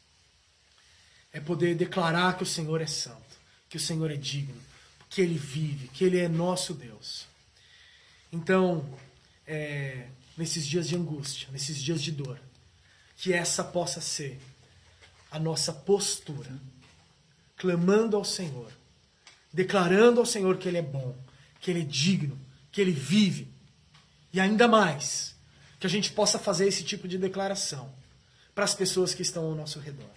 É 1.34 1.39
poder 1.39 1.76
declarar 1.76 2.38
que 2.38 2.43
o 2.43 2.45
Senhor 2.45 2.80
é 2.80 2.88
santo, 2.88 3.38
que 3.67 3.78
o 3.78 3.80
Senhor 3.80 4.10
é 4.12 4.15
digno, 4.15 4.62
que 5.10 5.22
Ele 5.22 5.38
vive, 5.38 5.88
que 5.89 6.04
Ele 6.04 6.19
é 6.19 6.28
nosso 6.28 6.74
Deus. 6.74 7.26
Então, 8.32 8.88
é, 9.45 10.08
nesses 10.38 10.65
dias 10.65 10.88
de 10.88 10.95
angústia, 10.95 11.50
nesses 11.52 11.82
dias 11.82 12.02
de 12.02 12.12
dor, 12.12 12.39
que 13.17 13.34
essa 13.34 13.63
possa 13.63 14.00
ser 14.00 14.39
a 15.32 15.38
nossa 15.38 15.74
postura, 15.74 16.52
clamando 17.58 18.15
ao 18.15 18.24
Senhor, 18.24 18.72
declarando 19.51 20.19
ao 20.19 20.25
Senhor 20.25 20.57
que 20.57 20.67
Ele 20.67 20.77
é 20.77 20.81
bom, 20.81 21.15
que 21.59 21.71
Ele 21.71 21.81
é 21.81 21.85
digno, 21.85 22.39
que 22.71 22.79
Ele 22.79 22.91
vive, 22.91 23.47
e 24.31 24.39
ainda 24.39 24.67
mais, 24.67 25.35
que 25.79 25.88
a 25.88 25.89
gente 25.89 26.12
possa 26.12 26.38
fazer 26.38 26.67
esse 26.67 26.83
tipo 26.83 27.07
de 27.07 27.17
declaração 27.17 27.91
para 28.53 28.63
as 28.63 28.75
pessoas 28.75 29.13
que 29.13 29.21
estão 29.21 29.45
ao 29.45 29.55
nosso 29.55 29.79
redor, 29.79 30.09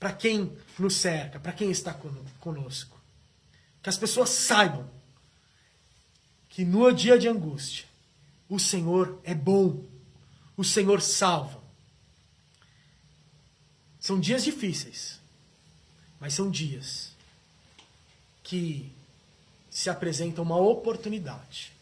para 0.00 0.12
quem 0.12 0.56
nos 0.78 0.96
cerca, 0.96 1.38
para 1.38 1.52
quem 1.52 1.70
está 1.70 1.94
conosco. 2.40 2.98
Que 3.82 3.88
as 3.88 3.96
pessoas 3.96 4.30
saibam 4.30 4.90
que 6.48 6.64
no 6.64 6.90
dia 6.92 7.18
de 7.18 7.28
angústia, 7.28 7.84
o 8.48 8.58
Senhor 8.58 9.20
é 9.24 9.34
bom, 9.34 9.84
o 10.56 10.64
Senhor 10.64 11.00
salva. 11.00 11.62
São 14.00 14.20
dias 14.20 14.44
difíceis, 14.44 15.20
mas 16.20 16.34
são 16.34 16.50
dias 16.50 17.13
que 18.44 18.92
se 19.68 19.90
apresenta 19.90 20.40
uma 20.40 20.56
oportunidade 20.56 21.72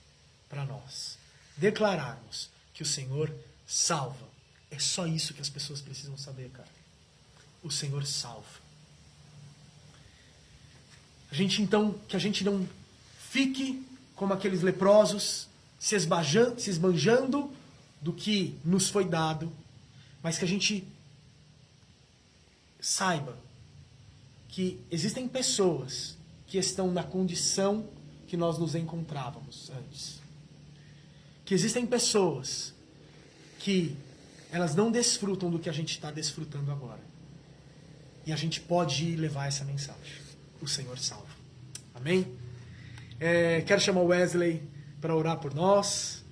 para 0.49 0.65
nós 0.65 1.19
declararmos 1.57 2.49
que 2.73 2.83
o 2.83 2.87
Senhor 2.87 3.31
salva. 3.67 4.27
É 4.71 4.79
só 4.79 5.07
isso 5.07 5.35
que 5.35 5.43
as 5.43 5.51
pessoas 5.51 5.83
precisam 5.83 6.17
saber, 6.17 6.49
cara. 6.51 6.69
O 7.63 7.71
Senhor 7.71 8.07
salva. 8.07 8.63
A 11.31 11.35
gente 11.35 11.61
então, 11.61 11.93
que 12.09 12.17
a 12.17 12.19
gente 12.19 12.43
não 12.45 12.67
fique 13.31 13.85
como 14.15 14.33
aqueles 14.33 14.63
leprosos, 14.63 15.49
se 15.79 15.99
se 15.99 16.71
esbanjando 16.71 17.53
do 18.01 18.13
que 18.13 18.59
nos 18.65 18.89
foi 18.89 19.05
dado, 19.05 19.53
mas 20.23 20.39
que 20.39 20.45
a 20.45 20.49
gente 20.49 20.87
saiba 22.81 23.37
que 24.49 24.79
existem 24.91 25.27
pessoas 25.27 26.17
que 26.53 26.59
estão 26.59 26.93
na 26.93 27.03
condição 27.03 27.89
que 28.27 28.37
nós 28.37 28.59
nos 28.59 28.75
encontrávamos 28.75 29.71
antes. 29.71 30.21
Que 31.47 31.55
existem 31.55 31.87
pessoas 31.87 32.75
que 33.59 33.97
elas 34.51 34.75
não 34.75 34.93
desfrutam 34.93 35.51
do 35.51 35.59
que 35.59 35.71
a 35.71 35.73
gente 35.73 35.93
está 35.93 36.11
desfrutando 36.11 36.71
agora. 36.71 37.01
E 38.27 38.33
a 38.35 38.37
gente 38.37 38.61
pode 38.61 39.17
levar 39.17 39.47
essa 39.47 39.65
mensagem 39.65 40.21
o 40.61 40.69
Senhor 40.69 40.99
salva. 40.99 41.35
Amém? 41.95 42.39
É, 43.19 43.63
quero 43.63 43.81
chamar 43.81 44.03
o 44.03 44.09
Wesley 44.09 44.63
para 45.01 45.17
orar 45.17 45.39
por 45.39 45.55
nós, 45.55 46.23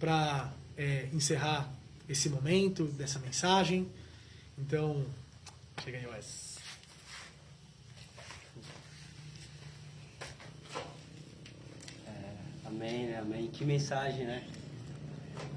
para 0.00 0.54
é, 0.74 1.10
encerrar 1.12 1.70
esse 2.08 2.30
momento 2.30 2.86
dessa 2.86 3.18
mensagem. 3.18 3.86
Então, 4.56 5.04
chega 5.84 5.98
aí, 5.98 6.06
Wesley. 6.06 6.46
É, 12.06 12.55
amém, 12.66 13.06
né? 13.06 13.18
Amém. 13.18 13.46
Que 13.48 13.64
mensagem, 13.64 14.24
né? 14.24 14.42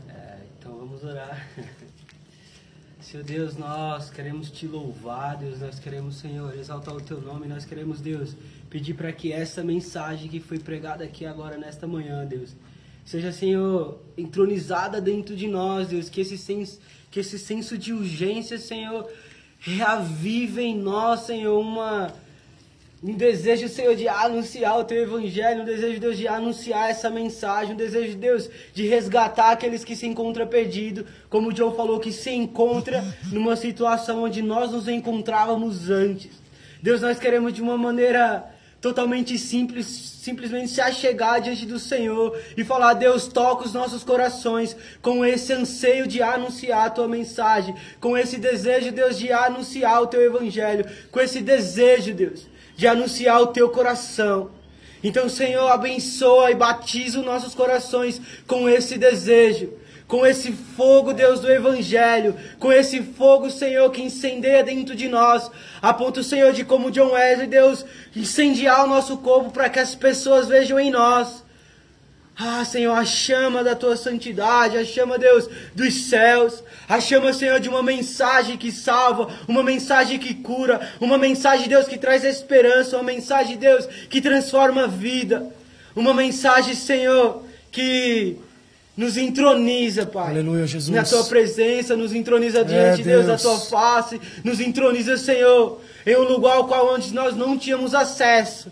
É, 0.10 0.38
então 0.58 0.78
vamos 0.78 1.04
orar. 1.04 1.48
Senhor 3.02 3.24
Deus, 3.24 3.58
nós 3.58 4.10
queremos 4.10 4.52
te 4.52 4.68
louvar, 4.68 5.38
Deus, 5.38 5.60
nós 5.60 5.80
queremos, 5.80 6.18
Senhor, 6.18 6.54
exaltar 6.56 6.96
o 6.96 7.02
teu 7.02 7.20
nome, 7.20 7.48
nós 7.48 7.66
queremos, 7.66 8.02
Deus, 8.02 8.36
pedir 8.70 8.94
para 8.94 9.12
que 9.12 9.32
essa 9.32 9.64
mensagem 9.64 10.30
que 10.30 10.40
foi 10.40 10.60
pregada 10.60 11.04
aqui 11.04 11.26
agora 11.26 11.58
nesta 11.58 11.88
manhã, 11.88 12.26
Deus, 12.26 12.56
seja, 13.06 13.32
Senhor, 13.32 14.00
entronizada 14.18 15.02
dentro 15.02 15.36
de 15.36 15.48
nós, 15.48 15.88
Deus, 15.88 16.10
que 16.10 16.22
esse 16.22 16.38
senso, 16.38 16.80
que 17.10 17.22
esse 17.22 17.40
senso 17.40 17.78
de 17.78 17.94
urgência, 17.94 18.60
Senhor, 18.60 19.10
reavive 19.60 20.62
em 20.62 20.78
nós, 20.78 21.22
Senhor, 21.22 21.60
uma 21.60 22.14
um 23.02 23.14
desejo, 23.14 23.70
Senhor, 23.70 23.96
de 23.96 24.08
anunciar 24.08 24.78
o 24.78 24.84
teu 24.84 25.02
evangelho, 25.02 25.62
um 25.62 25.66
desejo, 25.66 26.00
Deus, 26.02 26.18
de 26.18 26.28
anunciar 26.28 26.90
essa 26.90 27.10
mensagem, 27.10 27.74
um 27.74 27.78
desejo, 27.78 28.18
Deus, 28.18 28.50
de 28.74 28.88
resgatar 28.88 29.52
aqueles 29.52 29.86
que 29.86 29.96
se 29.96 30.06
encontram 30.06 30.46
perdidos, 30.46 31.06
como 31.30 31.48
o 31.48 31.54
John 31.54 31.72
falou, 31.72 32.00
que 32.00 32.12
se 32.12 32.32
encontra 32.32 33.04
numa 33.32 33.56
situação 33.56 34.24
onde 34.24 34.42
nós 34.42 34.72
nos 34.72 34.88
encontrávamos 34.88 35.90
antes. 35.90 36.32
Deus, 36.84 37.02
nós 37.02 37.18
queremos 37.20 37.54
de 37.54 37.62
uma 37.62 37.78
maneira 37.78 38.46
totalmente 38.82 39.38
simples, 39.38 39.86
simplesmente 39.86 40.72
se 40.72 40.82
achegar 40.82 41.42
diante 41.42 41.66
do 41.66 41.80
Senhor 41.80 42.38
e 42.56 42.64
falar: 42.64 42.94
Deus, 42.94 43.28
toca 43.28 43.66
os 43.66 43.74
nossos 43.74 44.04
corações 44.04 44.76
com 45.02 45.26
esse 45.26 45.54
anseio 45.54 46.06
de 46.08 46.22
anunciar 46.22 46.88
a 46.88 46.90
tua 46.90 47.08
mensagem, 47.08 47.76
com 48.00 48.18
esse 48.18 48.38
desejo, 48.38 48.92
Deus, 48.92 49.18
de 49.18 49.32
anunciar 49.32 50.02
o 50.02 50.08
teu 50.08 50.22
evangelho, 50.22 50.86
com 51.12 51.20
esse 51.20 51.42
desejo, 51.42 52.14
Deus, 52.14 52.48
de 52.80 52.88
anunciar 52.88 53.42
o 53.42 53.48
teu 53.48 53.68
coração. 53.68 54.52
Então, 55.04 55.28
Senhor, 55.28 55.70
abençoa 55.70 56.50
e 56.50 56.56
batiza 56.56 57.20
os 57.20 57.26
nossos 57.26 57.54
corações 57.54 58.22
com 58.48 58.70
esse 58.70 58.98
desejo, 58.98 59.74
com 60.08 60.26
esse 60.26 60.54
fogo, 60.54 61.12
Deus, 61.12 61.42
do 61.42 61.52
Evangelho, 61.52 62.38
com 62.58 62.72
esse 62.72 63.02
fogo, 63.02 63.50
Senhor, 63.50 63.92
que 63.92 64.02
incendeia 64.02 64.64
dentro 64.64 64.96
de 64.96 65.10
nós, 65.10 65.52
a 65.82 65.94
ponto, 65.94 66.24
Senhor, 66.24 66.54
de 66.54 66.64
como 66.64 66.90
John 66.90 67.12
Wesley, 67.12 67.48
Deus, 67.48 67.86
incendiar 68.16 68.86
o 68.86 68.88
nosso 68.88 69.18
corpo 69.18 69.52
para 69.52 69.68
que 69.68 69.80
as 69.80 69.94
pessoas 69.94 70.48
vejam 70.48 70.80
em 70.80 70.90
nós 70.90 71.44
Ah, 72.42 72.64
Senhor, 72.64 72.94
a 72.94 73.04
chama 73.04 73.62
da 73.66 73.76
tua 73.76 73.98
santidade, 73.98 74.78
a 74.78 74.86
chama, 74.86 75.18
Deus, 75.18 75.50
dos 75.76 75.94
céus, 76.06 76.64
a 76.88 76.98
chama, 77.02 77.34
Senhor, 77.34 77.60
de 77.60 77.68
uma 77.68 77.84
mensagem 77.84 78.56
que 78.56 78.72
salva, 78.72 79.28
uma 79.46 79.62
mensagem 79.62 80.18
que 80.18 80.34
cura, 80.36 80.80
uma 81.02 81.18
mensagem, 81.18 81.68
Deus, 81.68 81.86
que 81.86 81.98
traz 81.98 82.24
esperança, 82.24 82.96
uma 82.96 83.04
mensagem, 83.04 83.58
Deus, 83.58 83.86
que 84.10 84.22
transforma 84.22 84.86
a 84.86 84.88
vida, 84.88 85.48
uma 85.94 86.14
mensagem, 86.14 86.76
Senhor, 86.76 87.44
que 87.74 88.38
nos 88.96 89.18
entroniza, 89.18 90.06
Pai. 90.06 90.30
Aleluia, 90.32 90.66
Jesus. 90.66 90.96
Na 90.96 91.04
tua 91.04 91.26
presença, 91.26 91.98
nos 91.98 92.14
entroniza 92.14 92.64
diante, 92.64 93.02
É, 93.02 93.04
Deus, 93.04 93.26
da 93.26 93.38
tua 93.38 93.60
face, 93.60 94.20
nos 94.46 94.62
entroniza, 94.62 95.18
Senhor, 95.18 95.82
em 96.06 96.16
um 96.16 96.24
lugar 96.24 96.56
ao 96.56 96.68
qual 96.68 96.94
onde 96.94 97.14
nós 97.14 97.36
não 97.36 97.58
tínhamos 97.58 97.94
acesso. 97.94 98.72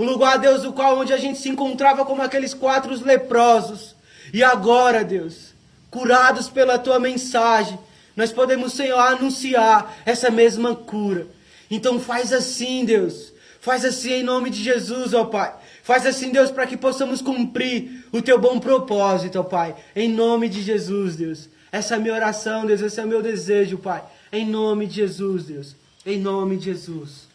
Um 0.00 0.04
lugar, 0.04 0.38
Deus, 0.38 0.64
o 0.64 0.72
qual 0.72 0.98
onde 0.98 1.12
a 1.12 1.18
gente 1.18 1.38
se 1.38 1.50
encontrava 1.50 2.06
como 2.06 2.22
aqueles 2.22 2.54
quatro 2.54 2.98
leprosos. 3.04 3.94
E 4.32 4.42
agora, 4.42 5.04
Deus, 5.04 5.52
curados 5.90 6.48
pela 6.48 6.78
tua 6.78 6.98
mensagem, 6.98 7.78
nós 8.16 8.32
podemos, 8.32 8.72
Senhor, 8.72 8.98
anunciar 8.98 9.94
essa 10.06 10.30
mesma 10.30 10.74
cura. 10.74 11.26
Então 11.70 12.00
faz 12.00 12.32
assim, 12.32 12.82
Deus. 12.82 13.30
Faz 13.60 13.84
assim 13.84 14.12
em 14.12 14.22
nome 14.22 14.48
de 14.48 14.62
Jesus, 14.62 15.12
ó 15.12 15.26
Pai. 15.26 15.54
Faz 15.82 16.06
assim, 16.06 16.30
Deus, 16.30 16.50
para 16.50 16.66
que 16.66 16.78
possamos 16.78 17.20
cumprir 17.20 18.06
o 18.10 18.22
teu 18.22 18.40
bom 18.40 18.58
propósito, 18.58 19.38
ó 19.38 19.42
Pai. 19.42 19.76
Em 19.94 20.08
nome 20.08 20.48
de 20.48 20.62
Jesus, 20.62 21.16
Deus. 21.16 21.46
Essa 21.70 21.92
é 21.92 21.96
a 21.98 22.00
minha 22.00 22.14
oração, 22.14 22.64
Deus. 22.64 22.80
Esse 22.80 22.98
é 22.98 23.04
o 23.04 23.06
meu 23.06 23.20
desejo, 23.20 23.76
Pai. 23.76 24.02
Em 24.32 24.46
nome 24.46 24.86
de 24.86 24.94
Jesus, 24.94 25.44
Deus. 25.44 25.76
Em 26.06 26.18
nome 26.18 26.56
de 26.56 26.64
Jesus. 26.64 27.29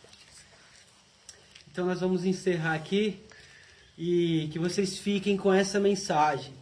Então 1.76 1.88
nós 1.88 2.00
vamos 2.00 2.24
encerrar 2.24 2.74
aqui 2.74 3.18
e 3.98 4.48
que 4.54 4.58
vocês 4.58 4.98
fiquem 4.98 5.36
com 5.36 5.54
essa 5.54 5.78
mensagem. 5.78 6.54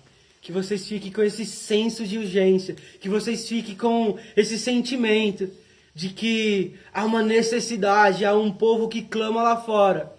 Que 0.42 0.52
vocês 0.52 0.88
fiquem 0.88 1.12
com 1.12 1.22
esse 1.22 1.46
senso 1.46 2.04
de 2.04 2.18
urgência, 2.18 2.76
que 3.00 3.08
vocês 3.08 3.48
fiquem 3.48 3.76
com 3.76 4.18
esse 4.36 4.58
sentimento 4.58 5.48
de 5.94 6.10
que 6.10 6.74
há 6.92 7.06
uma 7.06 7.22
necessidade, 7.22 8.26
há 8.26 8.34
um 8.36 8.52
povo 8.52 8.88
que 8.88 9.04
clama 9.04 9.44
lá 9.44 9.56
fora, 9.56 10.12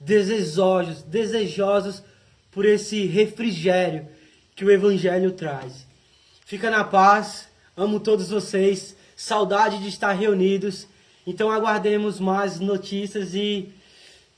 desejosos, 0.00 1.04
desejosos 1.04 2.02
por 2.50 2.64
esse 2.64 3.06
refrigério 3.06 4.08
que 4.56 4.64
o 4.64 4.70
evangelho 4.72 5.30
traz. 5.30 5.86
Fica 6.44 6.72
na 6.72 6.82
paz, 6.82 7.46
amo 7.76 8.00
todos 8.00 8.30
vocês, 8.30 8.96
saudade 9.14 9.78
de 9.78 9.86
estar 9.86 10.12
reunidos. 10.12 10.88
Então 11.24 11.52
aguardemos 11.52 12.18
mais 12.18 12.58
notícias 12.58 13.32
e 13.32 13.72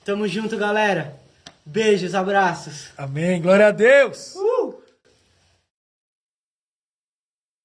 tamo 0.07 0.29
junto, 0.29 0.57
galera. 0.57 1.17
Beijos, 1.65 2.15
abraços. 2.15 2.91
Amém. 2.97 3.43
Glória 3.43 3.67
a 3.67 3.71
Deus. 3.73 4.35